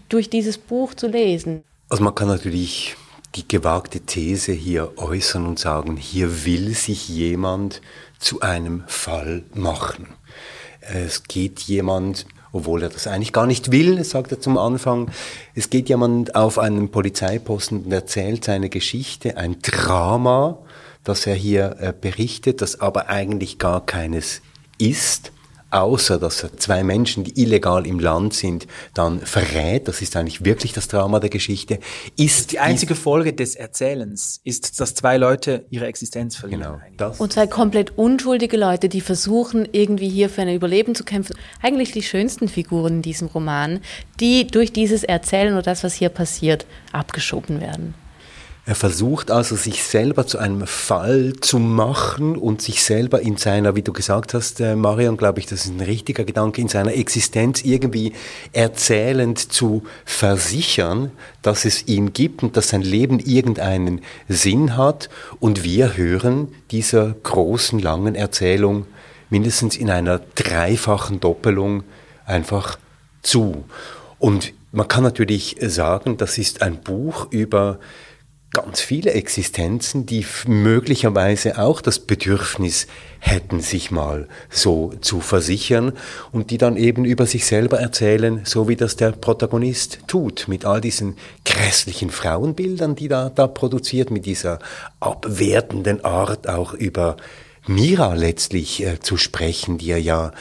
durch 0.08 0.28
dieses 0.28 0.58
Buch 0.58 0.94
zu 0.94 1.06
lesen. 1.06 1.62
Also 1.88 2.02
man 2.02 2.14
kann 2.14 2.28
natürlich 2.28 2.96
die 3.34 3.46
gewagte 3.46 4.00
These 4.00 4.52
hier 4.52 4.92
äußern 4.96 5.46
und 5.46 5.58
sagen, 5.58 5.96
hier 5.96 6.44
will 6.44 6.74
sich 6.74 7.08
jemand 7.08 7.80
zu 8.18 8.40
einem 8.40 8.84
Fall 8.87 9.44
machen. 9.54 10.08
Es 10.80 11.24
geht 11.24 11.60
jemand, 11.60 12.26
obwohl 12.52 12.82
er 12.82 12.88
das 12.88 13.06
eigentlich 13.06 13.32
gar 13.32 13.46
nicht 13.46 13.72
will, 13.72 14.02
sagt 14.04 14.32
er 14.32 14.40
zum 14.40 14.58
Anfang, 14.58 15.10
es 15.54 15.70
geht 15.70 15.88
jemand 15.88 16.34
auf 16.34 16.58
einen 16.58 16.90
Polizeiposten 16.90 17.84
und 17.84 17.92
erzählt 17.92 18.44
seine 18.44 18.68
Geschichte, 18.68 19.37
ein 19.37 19.56
Drama, 19.62 20.58
das 21.05 21.27
er 21.27 21.35
hier 21.35 21.77
äh, 21.79 21.93
berichtet, 21.99 22.61
das 22.61 22.81
aber 22.81 23.09
eigentlich 23.09 23.59
gar 23.59 23.85
keines 23.85 24.40
ist, 24.79 25.33
außer 25.75 26.19
dass 26.19 26.45
er 26.45 26.57
zwei 26.57 26.85
Menschen, 26.85 27.25
die 27.25 27.43
illegal 27.43 27.87
im 27.87 27.99
Land 27.99 28.33
sind, 28.33 28.67
dann 28.95 29.21
verrät, 29.21 29.88
das 29.88 30.03
ist 30.03 30.17
eigentlich 30.17 30.45
wirklich 30.45 30.73
das 30.73 30.87
Drama 30.87 31.19
der 31.19 31.31
Geschichte, 31.31 31.81
ist 32.17 32.53
die 32.53 32.61
einzige 32.61 32.95
Folge 32.95 33.33
des 33.33 33.57
Erzählens 33.57 34.40
ist, 34.45 34.81
dass 34.81 34.95
zwei 34.95 35.17
Leute 35.17 35.67
ihre 35.71 35.87
Existenz 35.87 36.37
verlieren. 36.37 36.62
Genau, 36.62 36.81
das. 36.97 37.19
Und 37.19 37.33
zwei 37.33 37.49
komplett 37.49 37.99
unschuldige 37.99 38.57
Leute, 38.57 38.88
die 38.88 39.01
versuchen, 39.01 39.69
irgendwie 39.73 40.09
hier 40.09 40.31
für 40.31 40.43
ein 40.43 40.55
Überleben 40.55 40.95
zu 40.95 41.03
kämpfen. 41.03 41.37
Eigentlich 41.61 41.90
die 41.90 42.03
schönsten 42.03 42.49
Figuren 42.49 42.97
in 42.97 43.03
diesem 43.03 43.29
Roman, 43.29 43.81
die 44.21 44.47
durch 44.47 44.73
dieses 44.73 45.03
Erzählen 45.03 45.55
oder 45.55 45.62
das, 45.62 45.83
was 45.83 45.95
hier 45.95 46.09
passiert, 46.09 46.67
abgeschoben 46.93 47.61
werden. 47.61 47.95
Er 48.66 48.74
versucht 48.74 49.31
also, 49.31 49.57
sich 49.57 49.83
selber 49.83 50.27
zu 50.27 50.38
einem 50.38 50.66
Fall 50.66 51.35
zu 51.38 51.59
machen 51.59 52.35
und 52.35 52.62
sich 52.62 52.83
selber 52.83 53.20
in 53.20 53.37
seiner, 53.37 53.77
wie 53.77 53.83
du 53.83 53.92
gesagt 53.92 54.33
hast, 54.33 54.59
äh, 54.59 54.74
Marion, 54.74 55.18
glaube 55.18 55.38
ich, 55.38 55.44
das 55.44 55.66
ist 55.66 55.72
ein 55.72 55.83
richtiger 55.83 56.24
Gedanke, 56.24 56.62
in 56.62 56.68
seiner 56.68 56.94
Existenz 56.94 57.62
irgendwie 57.62 58.14
erzählend 58.55 59.53
zu 59.53 59.83
versichern, 60.07 61.11
dass 61.42 61.66
es 61.66 61.87
ihn 61.88 62.14
gibt 62.14 62.42
und 62.42 62.57
dass 62.57 62.70
sein 62.70 62.81
Leben 62.81 63.18
irgendeinen 63.18 64.00
Sinn 64.29 64.79
hat. 64.79 65.11
Und 65.40 65.62
wir 65.62 65.98
hören 65.98 66.48
dieser 66.70 67.14
großen, 67.22 67.79
langen 67.79 68.14
Erzählung 68.14 68.87
mindestens 69.29 69.77
in 69.77 69.90
einer 69.90 70.22
dreifachen 70.37 71.20
Doppelung 71.20 71.85
einfach 72.24 72.79
zu. 73.22 73.64
Und 74.18 74.55
man 74.72 74.88
kann 74.88 75.03
natürlich 75.05 75.57
sagen, 75.61 76.16
das 76.16 76.38
ist 76.38 76.62
ein 76.62 76.81
Buch 76.81 77.27
über 77.31 77.79
ganz 78.55 78.81
viele 78.81 79.12
Existenzen, 79.12 80.07
die 80.07 80.25
möglicherweise 80.47 81.59
auch 81.59 81.83
das 81.83 81.99
Bedürfnis 81.99 82.87
hätten, 83.19 83.61
sich 83.61 83.90
mal 83.90 84.29
so 84.49 84.95
zu 85.03 85.21
versichern 85.21 85.93
und 86.33 86.51
die 86.51 86.57
dann 86.57 86.79
eben 86.79 87.05
über 87.05 87.27
sich 87.27 87.45
selber 87.45 87.81
erzählen, 87.81 88.40
so 88.45 88.69
wie 88.69 88.77
das 88.77 88.97
der 88.97 89.11
Protagonist 89.12 89.99
tut, 90.07 90.47
mit 90.49 90.64
all 90.64 90.81
diesen 90.81 91.17
grässlichen 91.45 92.09
Frauenbildern, 92.09 92.95
die 92.95 93.09
da, 93.09 93.29
da 93.29 93.47
produziert, 93.47 94.11
mit 94.11 94.25
dieser 94.25 94.61
abwertenden 95.01 96.03
Art 96.05 96.49
auch 96.49 96.73
über 96.73 97.17
Mira 97.67 98.14
letztlich 98.14 98.85
äh, 98.85 99.01
zu 99.01 99.17
sprechen, 99.17 99.79
die 99.79 99.90
er 99.90 100.01
ja 100.01 100.33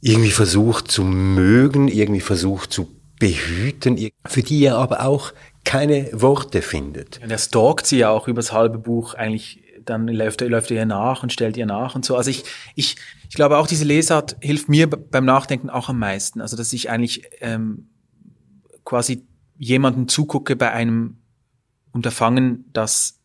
irgendwie 0.00 0.30
versucht 0.30 0.90
zu 0.90 1.02
mögen, 1.02 1.88
irgendwie 1.88 2.20
versucht 2.20 2.72
zu 2.72 2.88
behüten, 3.18 4.10
für 4.26 4.42
die 4.42 4.64
er 4.64 4.76
aber 4.76 5.04
auch 5.04 5.32
keine 5.66 6.08
Worte 6.12 6.62
findet. 6.62 7.20
Und 7.22 7.30
er 7.30 7.38
stalkt 7.38 7.86
sie 7.86 7.98
ja 7.98 8.10
auch 8.10 8.28
übers 8.28 8.52
halbe 8.52 8.78
Buch 8.78 9.14
eigentlich, 9.14 9.62
dann 9.84 10.06
läuft 10.08 10.40
er, 10.40 10.48
läuft 10.48 10.70
er 10.70 10.78
ihr 10.78 10.86
nach 10.86 11.22
und 11.22 11.32
stellt 11.32 11.56
ihr 11.56 11.66
nach 11.66 11.94
und 11.96 12.04
so. 12.04 12.16
Also 12.16 12.30
ich, 12.30 12.44
ich, 12.76 12.96
ich 13.28 13.34
glaube 13.34 13.58
auch 13.58 13.66
diese 13.66 13.84
Lesart 13.84 14.36
hilft 14.40 14.68
mir 14.68 14.88
beim 14.88 15.24
Nachdenken 15.24 15.68
auch 15.68 15.88
am 15.88 15.98
meisten. 15.98 16.40
Also 16.40 16.56
dass 16.56 16.72
ich 16.72 16.88
eigentlich 16.88 17.24
ähm, 17.40 17.88
quasi 18.84 19.26
jemanden 19.58 20.08
zugucke 20.08 20.54
bei 20.54 20.70
einem 20.70 21.18
Unterfangen, 21.92 22.70
das 22.72 23.18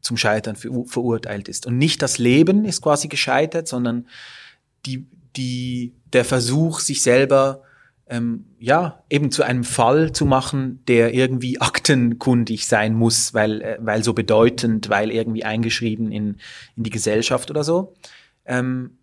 zum 0.00 0.16
Scheitern 0.16 0.56
ver 0.56 0.70
verurteilt 0.84 1.48
ist. 1.48 1.66
Und 1.66 1.78
nicht 1.78 2.02
das 2.02 2.18
Leben 2.18 2.64
ist 2.64 2.82
quasi 2.82 3.06
gescheitert, 3.06 3.68
sondern 3.68 4.08
die, 4.84 5.06
die, 5.36 5.94
der 6.12 6.24
Versuch, 6.24 6.80
sich 6.80 7.02
selber 7.02 7.62
ähm, 8.08 8.46
ja 8.58 9.02
eben 9.10 9.30
zu 9.30 9.42
einem 9.42 9.64
Fall 9.64 10.12
zu 10.12 10.24
machen, 10.24 10.82
der 10.88 11.14
irgendwie 11.14 11.60
aktenkundig 11.60 12.66
sein 12.66 12.94
muss, 12.94 13.34
weil, 13.34 13.60
äh, 13.62 13.78
weil 13.80 14.02
so 14.02 14.14
bedeutend, 14.14 14.88
weil 14.88 15.10
irgendwie 15.10 15.44
eingeschrieben 15.44 16.10
in, 16.10 16.36
in 16.76 16.82
die 16.84 16.90
Gesellschaft 16.90 17.50
oder 17.50 17.64
so. 17.64 17.94
Ähm, 18.46 18.98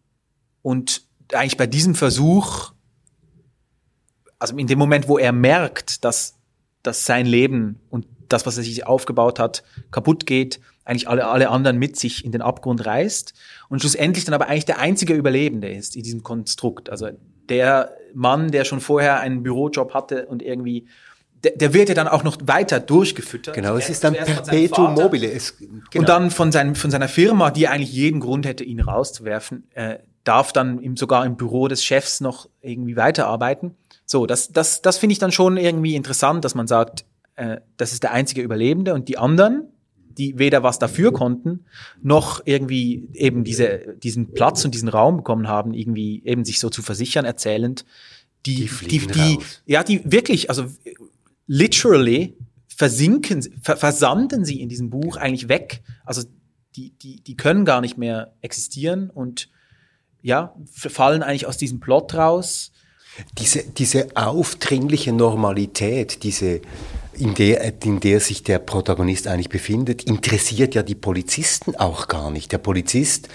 und 0.62 1.04
eigentlich 1.34 1.58
bei 1.58 1.68
diesem 1.68 1.96
Versuch, 1.96 2.74
also 4.40 4.58
in 4.58 4.68
dem 4.68 4.80
Moment, 4.80 5.08
wo 5.08 5.18
er 5.18 5.32
merkt, 5.32 6.04
dass, 6.04 6.36
dass 6.84 7.06
sein 7.06 7.26
Leben 7.26 7.80
und 7.90 8.08
das, 8.30 8.46
was 8.46 8.58
er 8.58 8.64
sich 8.64 8.88
aufgebaut 8.88 9.40
hat, 9.40 9.64
kaputt 9.92 10.26
geht, 10.26 10.60
eigentlich 10.84 11.08
alle, 11.08 11.28
alle 11.28 11.50
anderen 11.50 11.78
mit 11.78 11.98
sich 11.98 12.26
in 12.26 12.32
den 12.32 12.42
Abgrund 12.42 12.86
reißt 12.86 13.34
und 13.70 13.80
schlussendlich 13.80 14.26
dann 14.26 14.34
aber 14.34 14.48
eigentlich 14.48 14.66
der 14.66 14.80
einzige 14.80 15.14
Überlebende 15.14 15.70
ist 15.70 15.96
in 15.96 16.04
diesem 16.04 16.24
Konstrukt. 16.24 16.90
Also 16.90 17.10
der 17.50 17.92
Mann, 18.14 18.52
der 18.52 18.66
schon 18.66 18.80
vorher 18.80 19.20
einen 19.20 19.44
Bürojob 19.44 19.94
hatte 19.94 20.26
und 20.28 20.42
irgendwie 20.42 20.88
der, 21.44 21.52
der 21.56 21.74
wird 21.74 21.90
ja 21.90 21.96
dann 21.96 22.08
auch 22.08 22.24
noch 22.24 22.38
weiter 22.46 22.80
durchgefüttert. 22.80 23.54
Genau, 23.54 23.78
es 23.78 23.90
ist 23.90 24.04
dann 24.04 24.14
Perpetuum 24.14 24.96
mobile. 24.96 25.32
Es, 25.32 25.58
genau. 25.58 25.76
Und 25.96 26.10
dann 26.10 26.32
von, 26.32 26.52
seinem, 26.52 26.74
von 26.76 26.90
seiner 26.90 27.08
Firma, 27.08 27.52
die 27.52 27.68
eigentlich 27.68 27.94
jeden 27.94 28.20
Grund 28.20 28.48
hätte, 28.48 28.64
ihn 28.64 28.80
rauszuwerfen, 28.80 29.70
äh, 29.76 30.00
darf 30.24 30.54
dann 30.54 30.80
im, 30.80 30.98
sogar 30.98 31.24
im 31.26 31.36
Büro 31.38 31.68
des 31.68 31.84
Chefs 31.84 32.20
noch 32.20 32.50
irgendwie 32.62 32.96
weiterarbeiten. 32.96 33.76
So, 34.06 34.26
das, 34.26 34.50
das, 34.50 34.82
das 34.82 34.98
finde 34.98 35.14
ich 35.14 35.20
dann 35.20 35.32
schon 35.32 35.58
irgendwie 35.58 35.96
interessant, 35.96 36.44
dass 36.44 36.56
man 36.56 36.68
sagt, 36.68 37.06
äh, 37.36 37.58
das 37.78 37.94
ist 37.94 38.02
der 38.04 38.12
einzige 38.12 38.42
Überlebende 38.42 38.94
und 38.94 39.08
die 39.08 39.18
anderen, 39.18 39.70
die 40.18 40.38
weder 40.40 40.64
was 40.64 40.80
dafür 40.80 41.12
konnten, 41.14 41.66
noch 42.02 42.42
irgendwie 42.46 43.10
eben 43.14 43.44
diese, 43.44 43.96
diesen 44.02 44.34
Platz 44.34 44.66
und 44.66 44.74
diesen 44.74 44.90
Raum 44.90 45.18
bekommen 45.18 45.48
haben, 45.48 45.74
irgendwie 45.74 46.22
eben 46.26 46.46
sich 46.46 46.60
so 46.60 46.70
zu 46.70 46.82
versichern, 46.82 47.26
erzählend, 47.26 47.86
die, 48.46 48.70
die, 48.88 49.00
die, 49.00 49.08
die 49.08 49.40
ja, 49.66 49.84
die 49.84 50.02
wirklich, 50.06 50.50
also 50.50 50.66
literally 51.48 52.38
versinken, 52.68 53.42
ver 53.62 53.78
versanden 53.78 54.46
sie 54.46 54.62
in 54.62 54.70
diesem 54.70 54.90
Buch 54.90 55.18
eigentlich 55.18 55.50
weg. 55.50 55.82
Also 56.04 56.24
die, 56.76 56.92
die, 56.92 57.22
die 57.22 57.38
können 57.38 57.66
gar 57.66 57.82
nicht 57.82 57.98
mehr 57.98 58.34
existieren 58.42 59.10
und 59.10 59.50
ja, 60.22 60.56
fallen 60.66 61.24
eigentlich 61.24 61.46
aus 61.46 61.58
diesem 61.58 61.80
Plot 61.80 62.16
raus. 62.16 62.72
Diese, 63.38 63.64
diese 63.64 64.08
aufdringliche 64.16 65.14
Normalität, 65.14 66.24
diese 66.24 66.62
in 67.18 67.34
der, 67.34 67.84
in 67.84 68.00
der 68.00 68.20
sich 68.20 68.44
der 68.44 68.60
Protagonist 68.60 69.28
eigentlich 69.28 69.50
befindet, 69.50 70.04
interessiert 70.04 70.76
ja 70.76 70.84
die 70.84 70.96
Polizisten 70.96 71.76
auch 71.76 72.08
gar 72.08 72.32
nicht. 72.32 72.52
Der 72.52 72.58
Polizist 72.58 73.30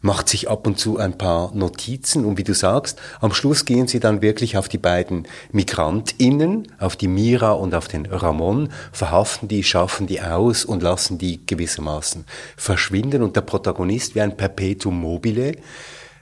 macht 0.00 0.28
sich 0.28 0.48
ab 0.48 0.66
und 0.66 0.78
zu 0.78 0.98
ein 0.98 1.18
paar 1.18 1.52
Notizen 1.54 2.24
und 2.24 2.38
wie 2.38 2.44
du 2.44 2.54
sagst, 2.54 3.00
am 3.20 3.32
Schluss 3.32 3.64
gehen 3.64 3.88
sie 3.88 4.00
dann 4.00 4.22
wirklich 4.22 4.56
auf 4.56 4.68
die 4.68 4.78
beiden 4.78 5.26
MigrantInnen, 5.52 6.68
auf 6.78 6.96
die 6.96 7.08
Mira 7.08 7.52
und 7.52 7.74
auf 7.74 7.88
den 7.88 8.06
Ramon, 8.06 8.70
verhaften 8.92 9.48
die, 9.48 9.64
schaffen 9.64 10.06
die 10.06 10.20
aus 10.20 10.64
und 10.64 10.82
lassen 10.82 11.18
die 11.18 11.44
gewissermaßen 11.44 12.24
verschwinden 12.56 13.22
und 13.22 13.36
der 13.36 13.42
Protagonist 13.42 14.14
wie 14.14 14.20
ein 14.20 14.36
Perpetuum 14.36 15.00
mobile 15.00 15.56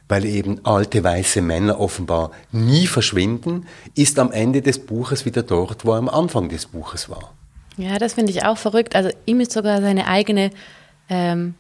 weil 0.09 0.25
eben 0.25 0.65
alte 0.65 1.03
weiße 1.03 1.43
Männer 1.43 1.81
offenbar 1.81 2.31
nie 2.53 2.87
verschwinden, 2.87 3.67
ist 3.95 4.19
am 4.19 4.33
Ende 4.33 4.63
des 4.63 4.79
Buches 4.79 5.25
wieder 5.25 5.43
dort, 5.43 5.85
wo 5.85 5.93
er 5.93 5.99
am 5.99 6.09
Anfang 6.09 6.49
des 6.49 6.67
Buches 6.67 7.09
war. 7.09 7.33
Ja, 7.77 7.99
das 7.99 8.15
finde 8.15 8.33
ich 8.33 8.45
auch 8.45 8.57
verrückt. 8.57 8.97
Also 8.97 9.11
ihm 9.27 9.41
ist 9.41 9.53
sogar 9.53 9.81
seine 9.83 10.07
eigene 10.07 10.51
ähm, 11.09 11.55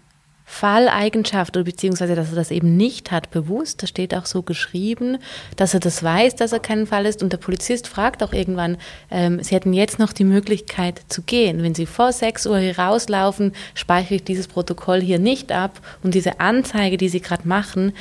Falleigenschaft 0.49 1.57
oder 1.57 1.65
beziehungsweise, 1.65 2.15
dass 2.15 2.31
er 2.31 2.37
das 2.37 2.53
eben 2.53 2.77
nicht 2.77 3.11
hat, 3.11 3.31
bewusst. 3.31 3.83
Da 3.83 3.89
steht 3.89 4.15
auch 4.15 4.27
so 4.27 4.43
geschrieben, 4.43 5.19
dass 5.57 5.75
er 5.75 5.81
das 5.81 6.03
weiß, 6.05 6.37
dass 6.37 6.53
er 6.53 6.61
kein 6.61 6.87
Fall 6.87 7.05
ist. 7.05 7.23
Und 7.23 7.33
der 7.33 7.39
Polizist 7.39 7.89
fragt 7.89 8.23
auch 8.23 8.33
irgendwann, 8.33 8.79
ähm, 9.11 9.43
Sie 9.43 9.55
hätten 9.57 9.73
jetzt 9.73 9.99
noch 9.99 10.13
die 10.13 10.25
Möglichkeit 10.25 11.03
zu 11.09 11.23
gehen. 11.23 11.63
Wenn 11.63 11.75
Sie 11.75 11.85
vor 11.85 12.13
6 12.13 12.47
Uhr 12.47 12.59
hier 12.59 12.79
rauslaufen, 12.79 13.53
speichere 13.75 14.15
ich 14.15 14.25
dieses 14.25 14.47
Protokoll 14.47 15.01
hier 15.01 15.19
nicht 15.19 15.51
ab. 15.51 15.81
Und 16.05 16.15
diese 16.15 16.39
Anzeige, 16.39 16.97
die 16.97 17.09
Sie 17.09 17.21
gerade 17.21 17.47
machen, 17.47 17.93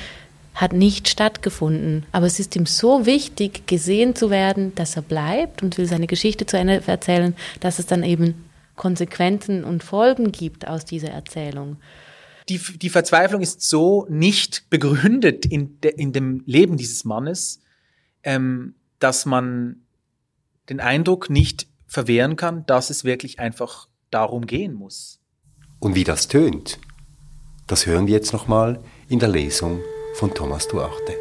hat 0.56 0.72
nicht 0.72 1.10
stattgefunden. 1.10 2.06
Aber 2.14 2.26
es 2.26 2.40
ist 2.40 2.56
ihm 2.56 2.66
so 2.66 3.06
wichtig, 3.06 3.68
gesehen 3.68 4.16
zu 4.16 4.30
werden, 4.30 4.74
dass 4.76 4.96
er 4.96 5.02
bleibt 5.02 5.62
und 5.62 5.78
will 5.78 5.86
seine 5.86 6.08
Geschichte 6.08 6.46
zu 6.46 6.58
Ende 6.58 6.82
erzählen, 6.88 7.36
dass 7.60 7.78
es 7.78 7.86
dann 7.86 8.04
eben 8.04 8.46
Konsequenzen 8.78 9.64
und 9.64 9.84
Folgen 9.84 10.32
gibt 10.32 10.68
aus 10.68 10.86
dieser 10.86 11.10
Erzählung. 11.10 11.78
Die, 12.48 12.58
die 12.58 12.90
Verzweiflung 12.90 13.42
ist 13.42 13.62
so 13.62 14.06
nicht 14.10 14.70
begründet 14.70 15.46
in, 15.46 15.82
de, 15.82 15.94
in 15.94 16.14
dem 16.14 16.42
Leben 16.46 16.78
dieses 16.78 17.04
Mannes, 17.04 17.62
ähm, 18.24 18.76
dass 19.00 19.26
man 19.26 19.82
den 20.70 20.80
Eindruck 20.80 21.30
nicht 21.30 21.68
verwehren 21.86 22.36
kann, 22.36 22.66
dass 22.66 22.90
es 22.90 23.04
wirklich 23.04 23.40
einfach 23.40 23.88
darum 24.10 24.46
gehen 24.46 24.74
muss. 24.74 25.20
Und 25.80 25.96
wie 25.96 26.04
das 26.04 26.28
tönt, 26.28 26.80
das 27.68 27.86
hören 27.86 28.08
wir 28.08 28.14
jetzt 28.14 28.32
nochmal 28.32 28.82
in 29.10 29.20
der 29.20 29.30
Lesung 29.30 29.82
von 30.16 30.34
Thomas 30.34 30.70
Duarte. 30.70 31.14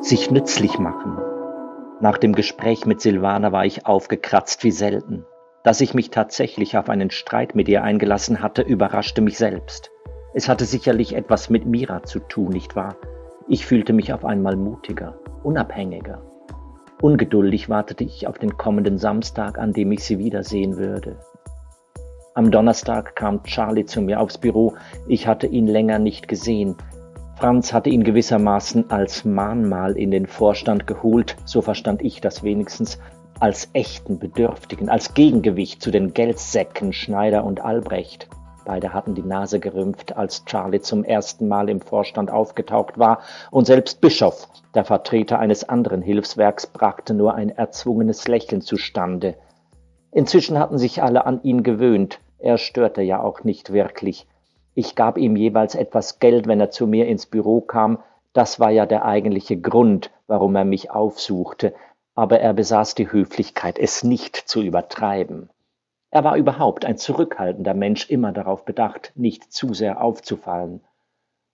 Sich 0.00 0.30
nützlich 0.30 0.78
machen. 0.78 1.18
Nach 2.00 2.16
dem 2.16 2.34
Gespräch 2.34 2.86
mit 2.86 3.02
Silvana 3.02 3.52
war 3.52 3.66
ich 3.66 3.84
aufgekratzt 3.84 4.64
wie 4.64 4.70
selten. 4.70 5.26
Dass 5.62 5.82
ich 5.82 5.92
mich 5.92 6.08
tatsächlich 6.08 6.78
auf 6.78 6.88
einen 6.88 7.10
Streit 7.10 7.54
mit 7.54 7.68
ihr 7.68 7.84
eingelassen 7.84 8.40
hatte, 8.40 8.62
überraschte 8.62 9.20
mich 9.20 9.36
selbst. 9.36 9.90
Es 10.32 10.48
hatte 10.48 10.64
sicherlich 10.64 11.14
etwas 11.14 11.50
mit 11.50 11.66
Mira 11.66 12.02
zu 12.04 12.18
tun, 12.18 12.48
nicht 12.48 12.76
wahr? 12.76 12.96
Ich 13.46 13.66
fühlte 13.66 13.92
mich 13.92 14.14
auf 14.14 14.24
einmal 14.24 14.56
mutiger, 14.56 15.18
unabhängiger. 15.42 16.22
Ungeduldig 17.02 17.68
wartete 17.68 18.04
ich 18.04 18.26
auf 18.26 18.38
den 18.38 18.56
kommenden 18.56 18.96
Samstag, 18.96 19.58
an 19.58 19.74
dem 19.74 19.92
ich 19.92 20.02
sie 20.02 20.18
wiedersehen 20.18 20.78
würde. 20.78 21.18
Am 22.34 22.52
Donnerstag 22.52 23.16
kam 23.16 23.42
Charlie 23.42 23.86
zu 23.86 24.00
mir 24.00 24.20
aufs 24.20 24.38
Büro. 24.38 24.74
Ich 25.08 25.26
hatte 25.26 25.48
ihn 25.48 25.66
länger 25.66 25.98
nicht 25.98 26.28
gesehen. 26.28 26.76
Franz 27.36 27.72
hatte 27.72 27.90
ihn 27.90 28.04
gewissermaßen 28.04 28.88
als 28.90 29.24
Mahnmal 29.24 29.96
in 29.96 30.12
den 30.12 30.26
Vorstand 30.26 30.86
geholt, 30.86 31.36
so 31.44 31.60
verstand 31.60 32.02
ich 32.02 32.20
das 32.20 32.44
wenigstens, 32.44 33.00
als 33.40 33.70
echten 33.72 34.20
Bedürftigen, 34.20 34.88
als 34.88 35.14
Gegengewicht 35.14 35.82
zu 35.82 35.90
den 35.90 36.14
Geldsäcken 36.14 36.92
Schneider 36.92 37.42
und 37.42 37.62
Albrecht. 37.62 38.28
Beide 38.64 38.92
hatten 38.92 39.16
die 39.16 39.22
Nase 39.22 39.58
gerümpft, 39.58 40.16
als 40.16 40.44
Charlie 40.44 40.82
zum 40.82 41.02
ersten 41.02 41.48
Mal 41.48 41.68
im 41.68 41.80
Vorstand 41.80 42.30
aufgetaucht 42.30 42.96
war, 42.96 43.22
und 43.50 43.66
selbst 43.66 44.00
Bischof, 44.00 44.46
der 44.74 44.84
Vertreter 44.84 45.40
eines 45.40 45.68
anderen 45.68 46.02
Hilfswerks, 46.02 46.68
brachte 46.68 47.12
nur 47.12 47.34
ein 47.34 47.48
erzwungenes 47.48 48.28
Lächeln 48.28 48.60
zustande. 48.60 49.34
Inzwischen 50.12 50.58
hatten 50.58 50.78
sich 50.78 51.02
alle 51.02 51.24
an 51.24 51.42
ihn 51.42 51.62
gewöhnt, 51.62 52.20
er 52.38 52.58
störte 52.58 53.02
ja 53.02 53.22
auch 53.22 53.44
nicht 53.44 53.72
wirklich. 53.72 54.26
Ich 54.74 54.94
gab 54.96 55.18
ihm 55.18 55.36
jeweils 55.36 55.74
etwas 55.74 56.18
Geld, 56.18 56.46
wenn 56.46 56.60
er 56.60 56.70
zu 56.70 56.86
mir 56.86 57.06
ins 57.06 57.26
Büro 57.26 57.60
kam, 57.60 58.02
das 58.32 58.60
war 58.60 58.70
ja 58.70 58.86
der 58.86 59.04
eigentliche 59.04 59.60
Grund, 59.60 60.10
warum 60.26 60.54
er 60.56 60.64
mich 60.64 60.90
aufsuchte, 60.90 61.74
aber 62.14 62.40
er 62.40 62.52
besaß 62.52 62.94
die 62.94 63.10
Höflichkeit, 63.10 63.78
es 63.78 64.04
nicht 64.04 64.36
zu 64.36 64.62
übertreiben. 64.62 65.50
Er 66.10 66.24
war 66.24 66.36
überhaupt 66.36 66.84
ein 66.84 66.96
zurückhaltender 66.96 67.74
Mensch, 67.74 68.10
immer 68.10 68.32
darauf 68.32 68.64
bedacht, 68.64 69.12
nicht 69.14 69.52
zu 69.52 69.74
sehr 69.74 70.02
aufzufallen. 70.02 70.82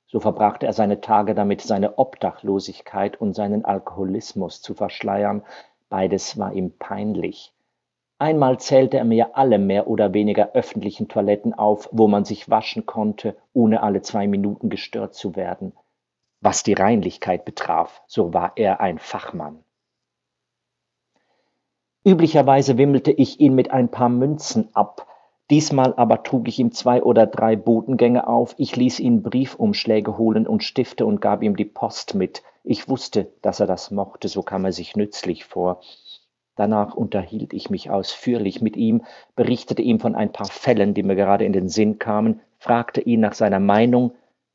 So 0.07 0.21
verbrachte 0.21 0.67
er 0.67 0.73
seine 0.73 1.01
Tage 1.01 1.35
damit, 1.35 1.61
seine 1.63 1.99
Obdachlosigkeit 1.99 3.21
und 3.21 3.35
seinen 3.35 3.65
Alkoholismus 3.65 4.63
zu 4.63 4.75
verschleiern. 4.75 5.43
Beides 5.89 6.39
war 6.39 6.53
ihm 6.53 6.73
peinlich. 6.79 7.53
Einmal 8.19 8.59
zählte 8.59 8.97
er 8.97 9.05
mir 9.05 9.37
alle 9.37 9.59
mehr 9.59 9.89
oder 9.89 10.15
weniger 10.15 10.53
öffentlichen 10.53 11.09
Toiletten 11.09 11.53
auf, 11.53 11.89
wo 11.93 12.09
man 12.09 12.25
sich 12.25 12.49
waschen 12.49 12.87
konnte, 12.87 13.37
ohne 13.53 13.83
alle 13.83 14.01
zwei 14.01 14.27
Minuten 14.27 14.71
gestört 14.71 15.15
zu 15.15 15.37
werden. 15.37 15.75
Was 16.41 16.63
die 16.63 16.73
Reinlichkeit 16.73 17.45
betraf, 17.45 18.03
so 18.07 18.33
war 18.33 18.53
er 18.57 18.81
ein 18.81 18.99
Fachmann. 18.99 19.63
Üblicherweise 22.05 22.79
wimmelte 22.79 23.11
ich 23.11 23.41
ihn 23.41 23.55
mit 23.55 23.71
ein 23.71 23.91
paar 23.91 24.09
Münzen 24.09 24.69
ab, 24.75 25.07
diesmal 25.51 25.93
aber 25.97 26.23
trug 26.23 26.49
ich 26.49 26.59
ihm 26.59 26.73
zwei 26.73 27.03
oder 27.03 27.27
drei 27.27 27.57
Botengänge 27.57 28.29
auf, 28.29 28.55
ich 28.59 28.77
ließ 28.77 29.01
ihn 29.01 29.23
Briefumschläge 29.23 30.17
holen 30.17 30.47
und 30.47 30.63
Stifte 30.63 31.05
und 31.05 31.21
gab 31.21 31.43
ihm 31.43 31.57
die 31.57 31.65
Post 31.65 32.15
mit. 32.15 32.43
Ich 32.63 32.89
wusste, 32.89 33.33
dass 33.43 33.61
er 33.61 33.67
das 33.67 33.91
mochte, 33.91 34.29
so 34.29 34.43
kam 34.43 34.65
er 34.65 34.73
sich 34.73 34.97
nützlich 34.97 35.45
vor. 35.45 35.81
Danach 36.57 36.95
unterhielt 36.95 37.53
ich 37.53 37.71
mich 37.71 37.91
ausführlich 37.91 38.63
mit 38.63 38.77
ihm, 38.77 39.05
berichtete 39.37 39.83
ihm 39.83 40.01
von 40.01 40.15
ein 40.15 40.33
paar 40.33 40.49
Fällen, 40.49 40.95
die 40.95 41.03
mir 41.03 41.15
gerade 41.15 41.45
in 41.45 41.53
den 41.53 41.69
Sinn 41.69 41.99
kamen, 41.99 42.41
fragte 42.59 43.03
ihn 43.03 43.21
nach 43.21 43.35
seiner 43.35 43.61
Meinung, 43.61 44.13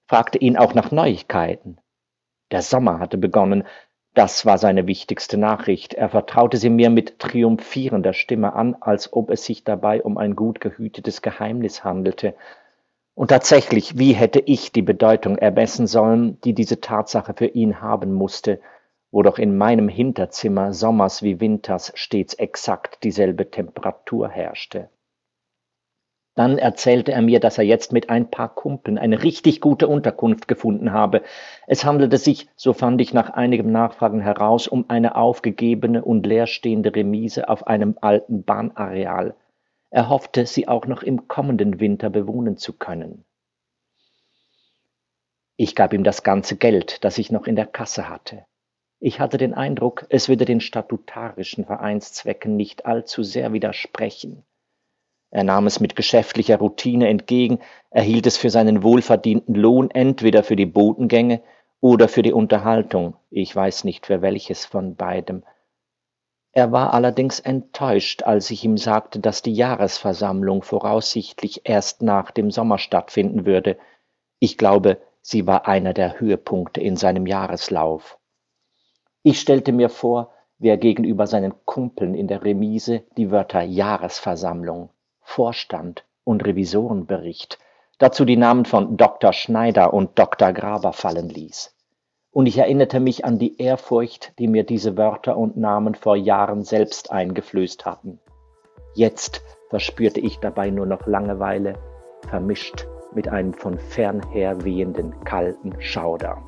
fragte 0.07 0.39
ihn 0.39 0.57
auch 0.57 0.73
nach 0.73 0.91
Neuigkeiten. 0.91 1.77
Der 2.51 2.63
Sommer 2.63 2.99
hatte 2.99 3.17
begonnen, 3.17 3.63
das 4.13 4.45
war 4.45 4.57
seine 4.57 4.87
wichtigste 4.87 5.37
Nachricht. 5.37 5.93
Er 5.93 6.09
vertraute 6.09 6.57
sie 6.57 6.69
mir 6.69 6.89
mit 6.89 7.19
triumphierender 7.19 8.11
Stimme 8.13 8.53
an, 8.53 8.75
als 8.81 9.13
ob 9.13 9.29
es 9.29 9.45
sich 9.45 9.63
dabei 9.63 10.03
um 10.03 10.17
ein 10.17 10.35
gut 10.35 10.59
gehütetes 10.59 11.21
Geheimnis 11.21 11.85
handelte. 11.85 12.35
Und 13.13 13.29
tatsächlich, 13.29 13.97
wie 13.97 14.13
hätte 14.13 14.39
ich 14.39 14.73
die 14.73 14.81
Bedeutung 14.81 15.37
ermessen 15.37 15.87
sollen, 15.87 16.41
die 16.41 16.53
diese 16.53 16.81
Tatsache 16.81 17.33
für 17.35 17.45
ihn 17.45 17.79
haben 17.79 18.11
musste, 18.11 18.59
wo 19.11 19.21
doch 19.21 19.37
in 19.37 19.57
meinem 19.57 19.89
Hinterzimmer 19.89 20.73
sommers 20.73 21.21
wie 21.21 21.39
winters 21.39 21.91
stets 21.95 22.33
exakt 22.33 23.03
dieselbe 23.03 23.51
Temperatur 23.51 24.29
herrschte. 24.29 24.89
Dann 26.33 26.57
erzählte 26.57 27.11
er 27.11 27.21
mir, 27.21 27.41
dass 27.41 27.57
er 27.57 27.65
jetzt 27.65 27.91
mit 27.91 28.09
ein 28.09 28.31
paar 28.31 28.55
Kumpeln 28.55 28.97
eine 28.97 29.21
richtig 29.21 29.59
gute 29.59 29.89
Unterkunft 29.89 30.47
gefunden 30.47 30.93
habe. 30.93 31.23
Es 31.67 31.83
handelte 31.83 32.17
sich, 32.17 32.47
so 32.55 32.71
fand 32.71 33.01
ich 33.01 33.13
nach 33.13 33.31
einigem 33.31 33.69
Nachfragen 33.71 34.21
heraus, 34.21 34.67
um 34.67 34.85
eine 34.89 35.17
aufgegebene 35.17 36.05
und 36.05 36.25
leerstehende 36.25 36.95
Remise 36.95 37.49
auf 37.49 37.67
einem 37.67 37.97
alten 37.99 38.43
Bahnareal. 38.43 39.35
Er 39.89 40.07
hoffte, 40.07 40.45
sie 40.45 40.69
auch 40.69 40.85
noch 40.85 41.03
im 41.03 41.27
kommenden 41.27 41.81
Winter 41.81 42.09
bewohnen 42.09 42.55
zu 42.55 42.77
können. 42.77 43.25
Ich 45.57 45.75
gab 45.75 45.91
ihm 45.91 46.05
das 46.05 46.23
ganze 46.23 46.55
Geld, 46.55 47.03
das 47.03 47.17
ich 47.17 47.29
noch 47.29 47.45
in 47.45 47.57
der 47.57 47.67
Kasse 47.67 48.07
hatte. 48.07 48.45
Ich 49.03 49.19
hatte 49.19 49.39
den 49.39 49.55
Eindruck, 49.55 50.05
es 50.09 50.29
würde 50.29 50.45
den 50.45 50.61
statutarischen 50.61 51.65
Vereinszwecken 51.65 52.55
nicht 52.55 52.85
allzu 52.85 53.23
sehr 53.23 53.51
widersprechen. 53.51 54.45
Er 55.31 55.43
nahm 55.43 55.65
es 55.65 55.79
mit 55.79 55.95
geschäftlicher 55.95 56.59
Routine 56.59 57.09
entgegen, 57.09 57.61
erhielt 57.89 58.27
es 58.27 58.37
für 58.37 58.51
seinen 58.51 58.83
wohlverdienten 58.83 59.55
Lohn 59.55 59.89
entweder 59.89 60.43
für 60.43 60.55
die 60.55 60.67
Botengänge 60.67 61.41
oder 61.79 62.07
für 62.07 62.21
die 62.21 62.31
Unterhaltung, 62.31 63.15
ich 63.31 63.55
weiß 63.55 63.85
nicht 63.85 64.05
für 64.05 64.21
welches 64.21 64.65
von 64.65 64.95
beidem. 64.95 65.43
Er 66.51 66.71
war 66.71 66.93
allerdings 66.93 67.39
enttäuscht, 67.39 68.21
als 68.21 68.51
ich 68.51 68.63
ihm 68.63 68.77
sagte, 68.77 69.19
dass 69.19 69.41
die 69.41 69.53
Jahresversammlung 69.53 70.61
voraussichtlich 70.61 71.61
erst 71.63 72.03
nach 72.03 72.29
dem 72.29 72.51
Sommer 72.51 72.77
stattfinden 72.77 73.47
würde. 73.47 73.79
Ich 74.37 74.59
glaube, 74.59 75.01
sie 75.23 75.47
war 75.47 75.67
einer 75.67 75.95
der 75.95 76.19
Höhepunkte 76.19 76.81
in 76.81 76.97
seinem 76.97 77.25
Jahreslauf. 77.25 78.19
Ich 79.23 79.39
stellte 79.39 79.71
mir 79.71 79.89
vor, 79.89 80.31
wie 80.57 80.69
er 80.69 80.77
gegenüber 80.77 81.27
seinen 81.27 81.53
Kumpeln 81.65 82.15
in 82.15 82.27
der 82.27 82.43
Remise 82.43 83.03
die 83.17 83.29
Wörter 83.29 83.61
Jahresversammlung 83.61 84.89
Vorstand 85.21 86.05
und 86.23 86.43
Revisorenbericht, 86.45 87.59
dazu 87.99 88.25
die 88.25 88.37
Namen 88.37 88.65
von 88.65 88.97
Dr. 88.97 89.31
Schneider 89.33 89.93
und 89.93 90.17
Dr. 90.17 90.53
Graber 90.53 90.91
fallen 90.91 91.29
ließ. 91.29 91.75
Und 92.31 92.47
ich 92.47 92.57
erinnerte 92.57 92.99
mich 92.99 93.23
an 93.23 93.37
die 93.37 93.61
Ehrfurcht, 93.61 94.33
die 94.39 94.47
mir 94.47 94.63
diese 94.63 94.97
Wörter 94.97 95.37
und 95.37 95.55
Namen 95.55 95.93
vor 95.93 96.15
Jahren 96.15 96.63
selbst 96.63 97.11
eingeflößt 97.11 97.85
hatten. 97.85 98.19
Jetzt 98.95 99.43
verspürte 99.69 100.19
ich 100.19 100.39
dabei 100.39 100.69
nur 100.71 100.85
noch 100.85 101.05
Langeweile, 101.05 101.75
vermischt 102.27 102.87
mit 103.13 103.27
einem 103.27 103.53
von 103.53 103.77
fernher 103.77 104.63
wehenden 104.63 105.23
kalten 105.23 105.79
Schauder. 105.79 106.41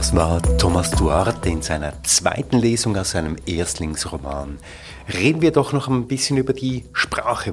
Das 0.00 0.16
war 0.16 0.40
Thomas 0.56 0.90
Duarte 0.92 1.50
in 1.50 1.60
seiner 1.60 2.02
zweiten 2.04 2.56
Lesung 2.56 2.96
aus 2.96 3.10
seinem 3.10 3.36
Erstlingsroman. 3.44 4.56
Reden 5.12 5.42
wir 5.42 5.52
doch 5.52 5.74
noch 5.74 5.88
ein 5.88 6.06
bisschen 6.06 6.38
über 6.38 6.54
die 6.54 6.86
Sprache. 6.94 7.52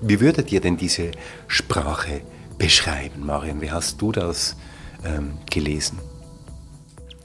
Wie 0.00 0.20
würdet 0.20 0.50
ihr 0.50 0.60
denn 0.60 0.76
diese 0.76 1.12
Sprache 1.46 2.22
beschreiben, 2.58 3.24
Marion? 3.24 3.60
Wie 3.60 3.70
hast 3.70 4.02
du 4.02 4.10
das 4.10 4.56
ähm, 5.04 5.38
gelesen? 5.48 6.00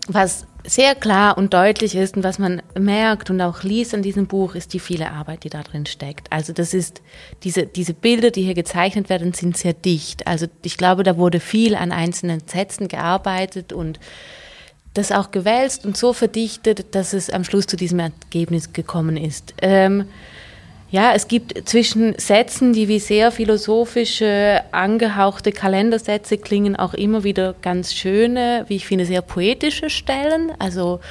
Was 0.10 0.46
sehr 0.68 0.96
klar 0.96 1.38
und 1.38 1.54
deutlich 1.54 1.96
ist 1.96 2.18
und 2.18 2.24
was 2.24 2.40
man 2.40 2.62
merkt 2.78 3.30
und 3.30 3.42
auch 3.42 3.64
liest 3.64 3.94
an 3.94 4.02
diesem 4.02 4.28
Buch, 4.28 4.56
ist 4.56 4.74
die 4.74 4.80
viele 4.80 5.12
Arbeit, 5.12 5.44
die 5.44 5.50
da 5.50 5.62
drin 5.64 5.86
steckt. 5.86 6.32
Also 6.32 6.54
das 6.54 6.74
ist, 6.74 7.02
diese, 7.44 7.66
diese 7.66 7.94
Bilder, 7.94 8.32
die 8.32 8.44
hier 8.44 8.54
gezeichnet 8.54 9.10
werden, 9.10 9.34
sind 9.34 9.58
sehr 9.58 9.74
dicht. 9.74 10.28
Also 10.28 10.48
ich 10.64 10.78
glaube, 10.78 11.04
da 11.04 11.18
wurde 11.18 11.40
viel 11.40 11.76
an 11.76 11.92
einzelnen 11.92 12.42
Sätzen 12.48 12.88
gearbeitet 12.88 13.74
und 13.74 14.00
das 14.94 15.12
auch 15.12 15.32
gewälzt 15.32 15.86
und 15.86 15.98
so 15.98 16.14
verdichtet, 16.14 16.96
dass 16.96 17.14
es 17.14 17.30
am 17.30 17.44
Schluss 17.44 17.68
zu 17.68 17.76
diesem 17.76 18.00
Ergebnis 18.00 18.74
gekommen 18.74 19.18
ist. 19.18 19.54
Ähm, 19.62 20.06
ja, 20.96 21.12
es 21.14 21.28
gibt 21.28 21.68
zwischen 21.68 22.18
Sätzen, 22.18 22.72
die 22.72 22.88
wie 22.88 23.00
sehr 23.00 23.30
philosophische, 23.30 24.62
angehauchte 24.72 25.52
Kalendersätze 25.52 26.38
klingen, 26.38 26.78
auch 26.78 26.94
immer 26.94 27.26
wieder 27.26 27.54
ganz 27.62 27.94
schöne, 27.94 28.64
wie 28.70 28.78
ich 28.78 28.86
finde, 28.88 29.06
sehr 29.06 29.22
poetische 29.22 29.90
Stellen. 29.90 30.54
Also 30.58 31.02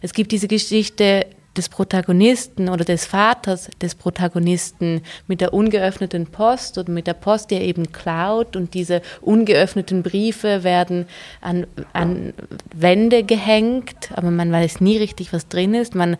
es 0.00 0.14
gibt 0.14 0.32
diese 0.32 0.48
Geschichte 0.48 1.26
des 1.58 1.68
Protagonisten 1.68 2.70
oder 2.70 2.86
des 2.86 3.04
Vaters 3.04 3.68
des 3.82 3.94
Protagonisten 3.94 5.02
mit 5.26 5.42
der 5.42 5.52
ungeöffneten 5.52 6.26
Post 6.28 6.78
oder 6.78 6.90
mit 6.90 7.06
der 7.06 7.12
Post, 7.12 7.50
die 7.50 7.56
er 7.56 7.60
eben 7.60 7.92
klaut 7.92 8.56
und 8.56 8.72
diese 8.72 9.02
ungeöffneten 9.20 10.02
Briefe 10.02 10.64
werden 10.64 11.04
an, 11.42 11.66
an 11.92 12.32
Wände 12.74 13.24
gehängt, 13.24 14.10
aber 14.14 14.30
man 14.30 14.50
weiß 14.50 14.80
nie 14.80 14.96
richtig, 14.96 15.34
was 15.34 15.48
drin 15.48 15.74
ist. 15.74 15.94
Man 15.94 16.16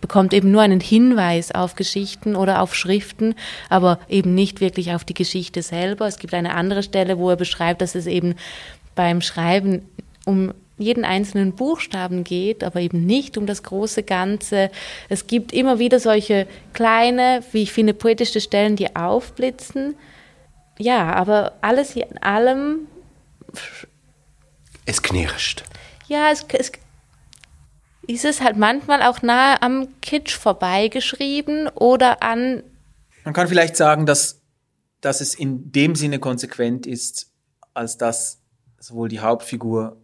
bekommt 0.00 0.32
eben 0.32 0.50
nur 0.50 0.62
einen 0.62 0.80
Hinweis 0.80 1.52
auf 1.52 1.74
Geschichten 1.74 2.36
oder 2.36 2.62
auf 2.62 2.74
Schriften, 2.74 3.34
aber 3.68 3.98
eben 4.08 4.34
nicht 4.34 4.60
wirklich 4.60 4.92
auf 4.92 5.04
die 5.04 5.14
Geschichte 5.14 5.62
selber. 5.62 6.06
Es 6.06 6.18
gibt 6.18 6.34
eine 6.34 6.54
andere 6.54 6.82
Stelle, 6.82 7.18
wo 7.18 7.30
er 7.30 7.36
beschreibt, 7.36 7.82
dass 7.82 7.94
es 7.94 8.06
eben 8.06 8.34
beim 8.94 9.20
Schreiben 9.20 9.82
um 10.24 10.52
jeden 10.78 11.04
einzelnen 11.04 11.52
Buchstaben 11.52 12.24
geht, 12.24 12.62
aber 12.62 12.80
eben 12.80 13.04
nicht 13.04 13.36
um 13.36 13.46
das 13.46 13.62
große 13.62 14.04
Ganze. 14.04 14.70
Es 15.08 15.26
gibt 15.26 15.52
immer 15.52 15.78
wieder 15.78 15.98
solche 15.98 16.46
kleine, 16.72 17.42
wie 17.52 17.62
ich 17.62 17.72
finde, 17.72 17.94
poetische 17.94 18.40
Stellen, 18.40 18.76
die 18.76 18.94
aufblitzen. 18.94 19.96
Ja, 20.78 21.12
aber 21.12 21.54
alles 21.60 21.96
in 21.96 22.18
allem. 22.18 22.86
Es 24.86 25.02
knirscht. 25.02 25.64
Ja, 26.06 26.30
es, 26.30 26.46
es 26.52 26.72
ist 28.08 28.24
es 28.24 28.40
halt 28.40 28.56
manchmal 28.56 29.02
auch 29.02 29.22
nahe 29.22 29.62
am 29.62 29.86
Kitsch 30.00 30.36
vorbeigeschrieben 30.36 31.68
oder 31.68 32.22
an. 32.22 32.64
Man 33.24 33.34
kann 33.34 33.46
vielleicht 33.46 33.76
sagen, 33.76 34.06
dass, 34.06 34.40
dass 35.00 35.20
es 35.20 35.34
in 35.34 35.70
dem 35.70 35.94
Sinne 35.94 36.18
konsequent 36.18 36.86
ist, 36.86 37.30
als 37.74 37.98
dass 37.98 38.40
sowohl 38.80 39.08
die 39.08 39.20
Hauptfigur 39.20 39.96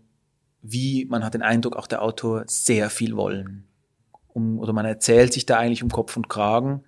wie 0.67 1.05
man 1.11 1.23
hat 1.23 1.35
den 1.35 1.43
Eindruck, 1.43 1.77
auch 1.77 1.87
der 1.87 2.01
Autor 2.01 2.45
sehr 2.47 2.89
viel 2.89 3.17
wollen 3.17 3.69
um, 4.35 4.59
oder 4.59 4.73
man 4.73 4.85
erzählt 4.85 5.33
sich 5.33 5.47
da 5.47 5.59
eigentlich 5.59 5.83
um 5.83 5.91
Kopf 5.91 6.17
und 6.17 6.29
Kragen 6.29 6.85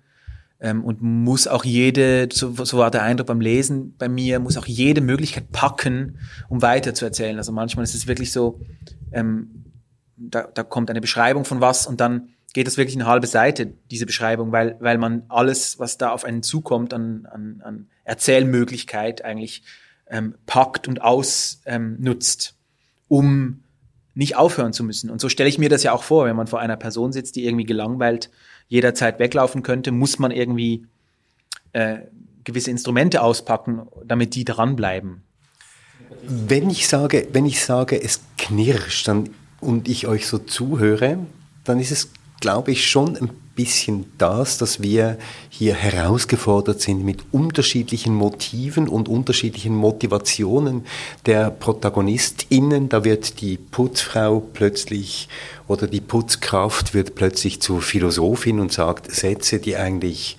ähm, 0.59 0.83
und 0.83 1.01
muss 1.01 1.47
auch 1.47 1.63
jede, 1.63 2.27
so, 2.31 2.53
so 2.65 2.77
war 2.77 2.91
der 2.91 3.03
Eindruck 3.03 3.27
beim 3.27 3.41
Lesen 3.41 3.95
bei 3.97 4.09
mir, 4.09 4.39
muss 4.39 4.57
auch 4.57 4.65
jede 4.65 5.01
Möglichkeit 5.01 5.51
packen, 5.51 6.17
um 6.49 6.61
weiter 6.61 6.93
zu 6.93 7.05
erzählen. 7.05 7.37
Also 7.37 7.51
manchmal 7.51 7.83
ist 7.83 7.95
es 7.95 8.07
wirklich 8.07 8.31
so, 8.31 8.59
ähm, 9.11 9.63
da, 10.17 10.43
da 10.53 10.63
kommt 10.63 10.89
eine 10.89 11.01
Beschreibung 11.01 11.45
von 11.45 11.61
was 11.61 11.87
und 11.87 12.01
dann 12.01 12.29
geht 12.53 12.67
das 12.67 12.77
wirklich 12.77 12.95
eine 12.95 13.05
halbe 13.05 13.27
Seite, 13.27 13.73
diese 13.91 14.05
Beschreibung, 14.05 14.51
weil, 14.51 14.77
weil 14.79 14.97
man 14.97 15.23
alles, 15.29 15.79
was 15.79 15.97
da 15.97 16.11
auf 16.11 16.25
einen 16.25 16.43
zukommt, 16.43 16.93
an, 16.93 17.27
an, 17.31 17.61
an 17.63 17.87
Erzählmöglichkeit 18.03 19.23
eigentlich 19.23 19.63
ähm, 20.09 20.35
packt 20.45 20.87
und 20.87 21.01
ausnutzt, 21.01 21.65
ähm, 22.55 22.57
um 23.07 23.63
nicht 24.15 24.35
aufhören 24.35 24.73
zu 24.73 24.83
müssen. 24.83 25.11
Und 25.11 25.21
so 25.21 25.29
stelle 25.29 25.49
ich 25.49 25.59
mir 25.59 25.69
das 25.69 25.83
ja 25.83 25.91
auch 25.91 26.01
vor, 26.01 26.25
wenn 26.25 26.35
man 26.35 26.47
vor 26.47 26.59
einer 26.59 26.77
Person 26.77 27.11
sitzt, 27.11 27.35
die 27.35 27.45
irgendwie 27.45 27.65
gelangweilt 27.65 28.31
jederzeit 28.67 29.19
weglaufen 29.19 29.61
könnte, 29.61 29.91
muss 29.91 30.17
man 30.17 30.31
irgendwie 30.31 30.87
äh, 31.73 31.99
gewisse 32.43 32.71
Instrumente 32.71 33.21
auspacken, 33.21 33.87
damit 34.05 34.33
die 34.33 34.45
dranbleiben. 34.45 35.21
Wenn 36.23 36.69
ich 36.69 36.87
sage, 36.87 37.27
wenn 37.33 37.45
ich 37.45 37.63
sage, 37.63 38.01
es 38.01 38.21
knirscht 38.37 39.07
dann, 39.07 39.29
und 39.61 39.87
ich 39.87 40.07
euch 40.07 40.27
so 40.27 40.37
zuhöre, 40.37 41.19
dann 41.63 41.79
ist 41.79 41.91
es, 41.91 42.09
glaube 42.39 42.71
ich, 42.71 42.89
schon 42.89 43.17
ein 43.17 43.29
bisschen 43.55 44.05
das, 44.19 44.59
dass 44.59 44.81
wir 44.81 45.17
hier 45.49 45.73
herausgefordert 45.73 46.79
sind 46.79 47.03
mit 47.03 47.23
unterschiedlichen 47.31 48.13
Motiven 48.13 48.87
und 48.87 49.09
unterschiedlichen 49.09 49.75
Motivationen 49.75 50.85
der 51.25 51.49
ProtagonistInnen. 51.49 52.87
Da 52.87 53.03
wird 53.03 53.41
die 53.41 53.57
Putzfrau 53.57 54.39
plötzlich 54.39 55.27
oder 55.67 55.87
die 55.87 56.01
Putzkraft 56.01 56.93
wird 56.93 57.15
plötzlich 57.15 57.59
zur 57.59 57.81
Philosophin 57.81 58.59
und 58.59 58.71
sagt 58.71 59.11
Sätze, 59.11 59.59
die 59.59 59.75
eigentlich 59.75 60.37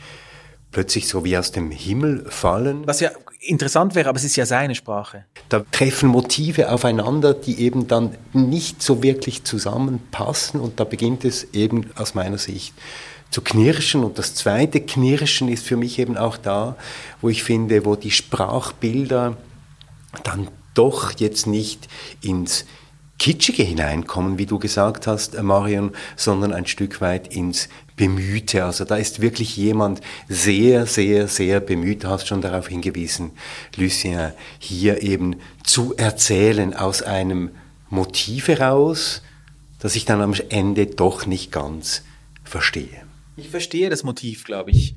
plötzlich 0.71 1.09
so 1.09 1.25
wie 1.25 1.37
aus 1.37 1.51
dem 1.51 1.73
Himmel 1.73 2.25
fallen. 2.29 2.87
Was 2.87 3.01
ja 3.01 3.11
interessant 3.49 3.95
wäre, 3.95 4.09
aber 4.09 4.17
es 4.17 4.25
ist 4.25 4.37
ja 4.37 4.47
seine 4.47 4.75
Sprache. 4.75 5.25
Da 5.49 5.65
treffen 5.73 6.09
Motive 6.09 6.71
aufeinander, 6.71 7.35
die 7.35 7.61
eben 7.61 7.89
dann 7.89 8.17
nicht 8.33 8.83
so 8.83 9.03
wirklich 9.03 9.45
zusammenpassen 9.45 10.61
und 10.61 10.79
da 10.81 10.85
beginnt 10.85 11.25
es 11.25 11.53
eben 11.55 11.91
aus 11.97 12.15
meiner 12.15 12.39
Sicht 12.39 12.75
zu 13.31 13.43
knirschen. 13.43 14.05
Und 14.05 14.19
das 14.19 14.35
zweite 14.35 14.81
Knirschen 14.81 15.49
ist 15.49 15.65
für 15.65 15.77
mich 15.77 15.99
eben 15.99 16.17
auch 16.17 16.37
da, 16.37 16.77
wo 17.21 17.29
ich 17.29 17.43
finde, 17.43 17.85
wo 17.85 17.97
die 17.97 18.11
Sprachbilder 18.11 19.37
dann 20.25 20.49
doch 20.75 21.19
jetzt 21.19 21.47
nicht 21.47 21.89
ins 22.23 22.65
Kitschige 23.19 23.65
hineinkommen, 23.65 24.39
wie 24.39 24.47
du 24.47 24.59
gesagt 24.59 25.07
hast, 25.07 25.35
äh, 25.35 25.43
Marion, 25.43 25.93
sondern 26.17 26.53
ein 26.53 26.67
Stück 26.67 27.01
weit 27.01 27.35
ins 27.35 27.69
Bemühte. 27.99 28.65
Also 28.65 28.87
da 28.87 28.97
ist 28.97 29.21
wirklich 29.21 29.59
jemand 29.59 30.01
sehr, 30.29 30.87
sehr, 30.87 31.29
sehr 31.29 31.61
bemüht. 31.61 32.05
Du 32.05 32.09
hast 32.09 32.27
schon 32.27 32.41
darauf 32.41 32.69
hingewiesen, 32.69 33.33
Lucien, 33.77 34.33
hier 34.59 35.03
eben 35.03 35.37
zu 35.65 35.95
erzählen 35.97 36.73
aus 36.73 37.03
einem 37.03 37.51
Motiv 37.91 38.49
heraus, 38.49 39.23
das 39.81 39.97
ich 39.97 40.07
dann 40.07 40.23
am 40.23 40.35
Ende 40.49 40.87
doch 40.87 41.27
nicht 41.27 41.53
ganz 41.53 42.03
verstehe. 42.45 43.03
Ich 43.37 43.51
verstehe 43.51 43.91
das 43.91 44.03
Motiv, 44.03 44.45
glaube 44.45 44.71
ich. 44.71 44.97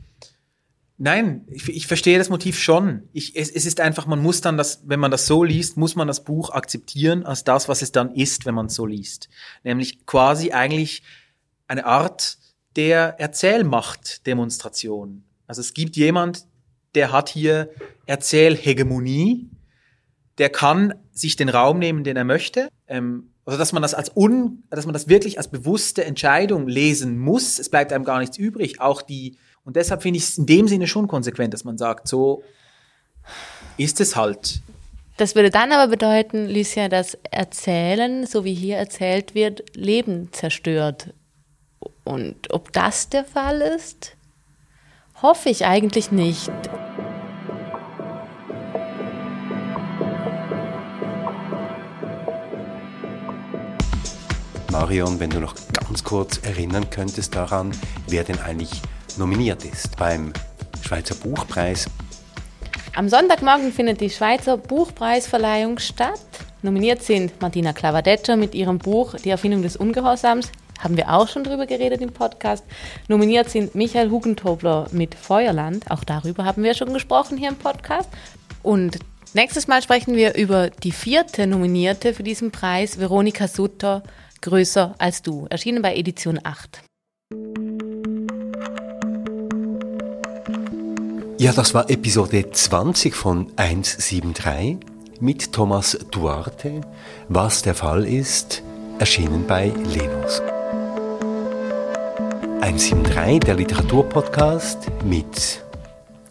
Nein, 0.97 1.45
ich, 1.47 1.67
ich, 1.67 1.87
verstehe 1.87 2.19
das 2.19 2.29
Motiv 2.29 2.59
schon. 2.59 3.09
Ich, 3.11 3.35
es, 3.35 3.49
es, 3.49 3.65
ist 3.65 3.79
einfach, 3.79 4.05
man 4.05 4.21
muss 4.21 4.41
dann 4.41 4.55
das, 4.55 4.83
wenn 4.85 4.99
man 4.99 5.09
das 5.09 5.25
so 5.25 5.43
liest, 5.43 5.75
muss 5.75 5.95
man 5.95 6.07
das 6.07 6.23
Buch 6.23 6.51
akzeptieren 6.51 7.25
als 7.25 7.43
das, 7.43 7.67
was 7.67 7.81
es 7.81 7.91
dann 7.91 8.13
ist, 8.13 8.45
wenn 8.45 8.53
man 8.53 8.67
es 8.67 8.75
so 8.75 8.85
liest. 8.85 9.27
Nämlich 9.63 10.05
quasi 10.05 10.51
eigentlich 10.51 11.01
eine 11.67 11.87
Art 11.87 12.37
der 12.75 13.19
Erzählmacht-Demonstration. 13.19 15.23
Also 15.47 15.61
es 15.61 15.73
gibt 15.73 15.95
jemand, 15.95 16.45
der 16.95 17.11
hat 17.11 17.29
hier 17.29 17.69
Erzählhegemonie, 18.05 19.49
der 20.37 20.49
kann 20.49 20.93
sich 21.11 21.35
den 21.35 21.49
Raum 21.49 21.79
nehmen, 21.79 22.03
den 22.03 22.17
er 22.17 22.23
möchte. 22.23 22.69
Ähm, 22.87 23.31
also 23.45 23.57
dass 23.57 23.73
man 23.73 23.81
das 23.81 23.93
als 23.93 24.11
un, 24.15 24.63
dass 24.69 24.85
man 24.85 24.93
das 24.93 25.09
wirklich 25.09 25.37
als 25.37 25.49
bewusste 25.49 26.05
Entscheidung 26.05 26.67
lesen 26.67 27.19
muss. 27.19 27.59
Es 27.59 27.69
bleibt 27.69 27.91
einem 27.91 28.05
gar 28.05 28.19
nichts 28.19 28.37
übrig. 28.37 28.79
Auch 28.79 29.01
die 29.01 29.37
und 29.63 29.75
deshalb 29.75 30.01
finde 30.01 30.17
ich 30.17 30.23
es 30.23 30.37
in 30.37 30.45
dem 30.45 30.67
Sinne 30.67 30.87
schon 30.87 31.07
konsequent, 31.07 31.53
dass 31.53 31.63
man 31.63 31.77
sagt, 31.77 32.07
so 32.07 32.43
ist 33.77 34.01
es 34.01 34.15
halt. 34.15 34.61
Das 35.17 35.35
würde 35.35 35.51
dann 35.51 35.71
aber 35.71 35.91
bedeuten, 35.91 36.49
Lucia, 36.49 36.89
dass 36.89 37.15
Erzählen, 37.29 38.25
so 38.25 38.43
wie 38.43 38.55
hier 38.55 38.77
erzählt 38.77 39.35
wird, 39.35 39.75
Leben 39.75 40.29
zerstört. 40.31 41.13
Und 42.03 42.51
ob 42.51 42.71
das 42.73 43.09
der 43.09 43.23
Fall 43.23 43.61
ist, 43.61 44.15
hoffe 45.21 45.49
ich 45.49 45.65
eigentlich 45.65 46.11
nicht. 46.11 46.51
Marion, 54.71 55.19
wenn 55.19 55.29
du 55.29 55.39
noch 55.39 55.53
ganz 55.73 56.03
kurz 56.03 56.39
erinnern 56.43 56.89
könntest 56.89 57.35
daran, 57.35 57.71
wer 58.07 58.23
denn 58.23 58.39
eigentlich 58.39 58.81
nominiert 59.17 59.65
ist 59.65 59.97
beim 59.97 60.31
Schweizer 60.81 61.15
Buchpreis. 61.15 61.87
Am 62.95 63.07
Sonntagmorgen 63.07 63.71
findet 63.71 64.01
die 64.01 64.09
Schweizer 64.09 64.57
Buchpreisverleihung 64.57 65.77
statt. 65.79 66.19
Nominiert 66.61 67.03
sind 67.03 67.39
Martina 67.41 67.73
Clavadeccia 67.73 68.35
mit 68.35 68.55
ihrem 68.55 68.77
Buch 68.77 69.15
Die 69.15 69.29
Erfindung 69.29 69.61
des 69.61 69.75
Ungehorsams. 69.75 70.51
Haben 70.81 70.97
wir 70.97 71.13
auch 71.13 71.27
schon 71.27 71.43
drüber 71.43 71.67
geredet 71.67 72.01
im 72.01 72.11
Podcast. 72.11 72.65
Nominiert 73.07 73.49
sind 73.49 73.75
Michael 73.75 74.09
Hugentobler 74.09 74.87
mit 74.91 75.13
Feuerland. 75.13 75.89
Auch 75.91 76.03
darüber 76.03 76.43
haben 76.43 76.63
wir 76.63 76.73
schon 76.73 76.91
gesprochen 76.91 77.37
hier 77.37 77.49
im 77.49 77.55
Podcast. 77.55 78.09
Und 78.63 78.97
nächstes 79.33 79.67
Mal 79.67 79.83
sprechen 79.83 80.15
wir 80.15 80.35
über 80.35 80.71
die 80.71 80.91
vierte 80.91 81.45
Nominierte 81.45 82.15
für 82.15 82.23
diesen 82.23 82.51
Preis, 82.51 82.99
Veronika 82.99 83.47
Sutter, 83.47 84.01
Größer 84.41 84.95
als 84.97 85.21
du. 85.21 85.45
Erschienen 85.51 85.83
bei 85.83 85.95
Edition 85.95 86.39
8. 86.43 86.81
Ja, 91.37 91.53
das 91.53 91.75
war 91.75 91.89
Episode 91.91 92.51
20 92.51 93.15
von 93.15 93.51
173 93.55 94.77
mit 95.19 95.53
Thomas 95.53 95.97
Duarte. 96.09 96.81
Was 97.29 97.61
der 97.61 97.75
Fall 97.75 98.05
ist, 98.05 98.63
erschienen 98.99 99.45
bei 99.47 99.71
Lenos. 99.85 100.41
173, 102.61 103.39
der 103.39 103.55
Literaturpodcast 103.55 104.91
mit 105.03 105.63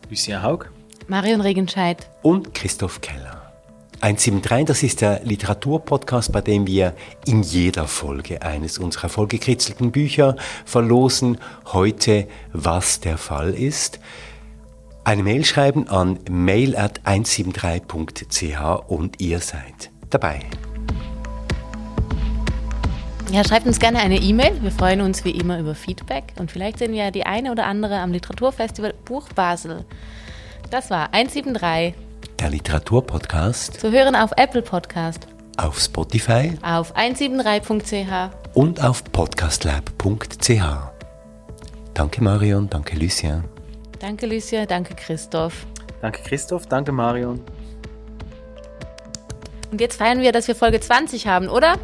Lucien 0.08 0.42
Haug, 0.42 0.66
Marion 1.08 1.40
Regenscheid 1.40 2.08
und 2.22 2.54
Christoph 2.54 3.00
Keller. 3.00 3.52
173, 4.00 4.64
das 4.64 4.82
ist 4.84 5.00
der 5.00 5.24
Literaturpodcast, 5.24 6.30
bei 6.30 6.40
dem 6.40 6.68
wir 6.68 6.94
in 7.26 7.42
jeder 7.42 7.86
Folge 7.86 8.42
eines 8.42 8.78
unserer 8.78 9.08
vollgekritzelten 9.08 9.90
Bücher 9.90 10.36
verlosen. 10.64 11.38
Heute, 11.66 12.28
was 12.52 13.00
der 13.00 13.18
Fall 13.18 13.52
ist 13.52 13.98
eine 15.02 15.24
Mail 15.24 15.44
schreiben 15.44 15.88
an 15.88 16.20
mail 16.30 16.76
at 16.76 17.00
173.ch 17.02 18.88
und 18.88 19.20
ihr 19.20 19.40
seid 19.40 19.90
dabei. 20.10 20.40
Ja, 23.32 23.44
schreibt 23.44 23.66
uns 23.66 23.78
gerne 23.78 24.00
eine 24.00 24.16
E-Mail. 24.16 24.60
Wir 24.60 24.72
freuen 24.72 25.00
uns 25.00 25.24
wie 25.24 25.30
immer 25.30 25.60
über 25.60 25.76
Feedback 25.76 26.34
und 26.38 26.50
vielleicht 26.50 26.78
sehen 26.78 26.92
wir 26.92 27.04
ja 27.04 27.10
die 27.12 27.26
eine 27.26 27.52
oder 27.52 27.66
andere 27.66 27.98
am 27.98 28.10
Literaturfestival 28.10 28.92
Buch 29.04 29.28
Basel. 29.34 29.84
Das 30.70 30.90
war 30.90 31.14
173. 31.14 31.94
Der 32.40 32.50
Literaturpodcast. 32.50 33.80
Zu 33.80 33.92
hören 33.92 34.16
auf 34.16 34.32
Apple 34.36 34.62
Podcast. 34.62 35.28
Auf 35.58 35.78
Spotify. 35.78 36.58
Auf 36.62 36.96
173.ch. 36.96 38.34
Und 38.54 38.82
auf 38.82 39.04
podcastlab.ch. 39.04 40.62
Danke 41.94 42.24
Marion, 42.24 42.68
danke 42.68 42.96
Lucien. 42.96 43.44
Danke, 44.00 44.26
Lucia. 44.26 44.66
Danke, 44.66 44.94
Christoph. 44.94 45.66
Danke, 46.00 46.20
Christoph. 46.24 46.66
Danke, 46.66 46.90
Marion. 46.90 47.40
Und 49.70 49.80
jetzt 49.80 49.96
feiern 49.98 50.20
wir, 50.20 50.32
dass 50.32 50.48
wir 50.48 50.56
Folge 50.56 50.80
20 50.80 51.26
haben, 51.28 51.48
oder? 51.48 51.76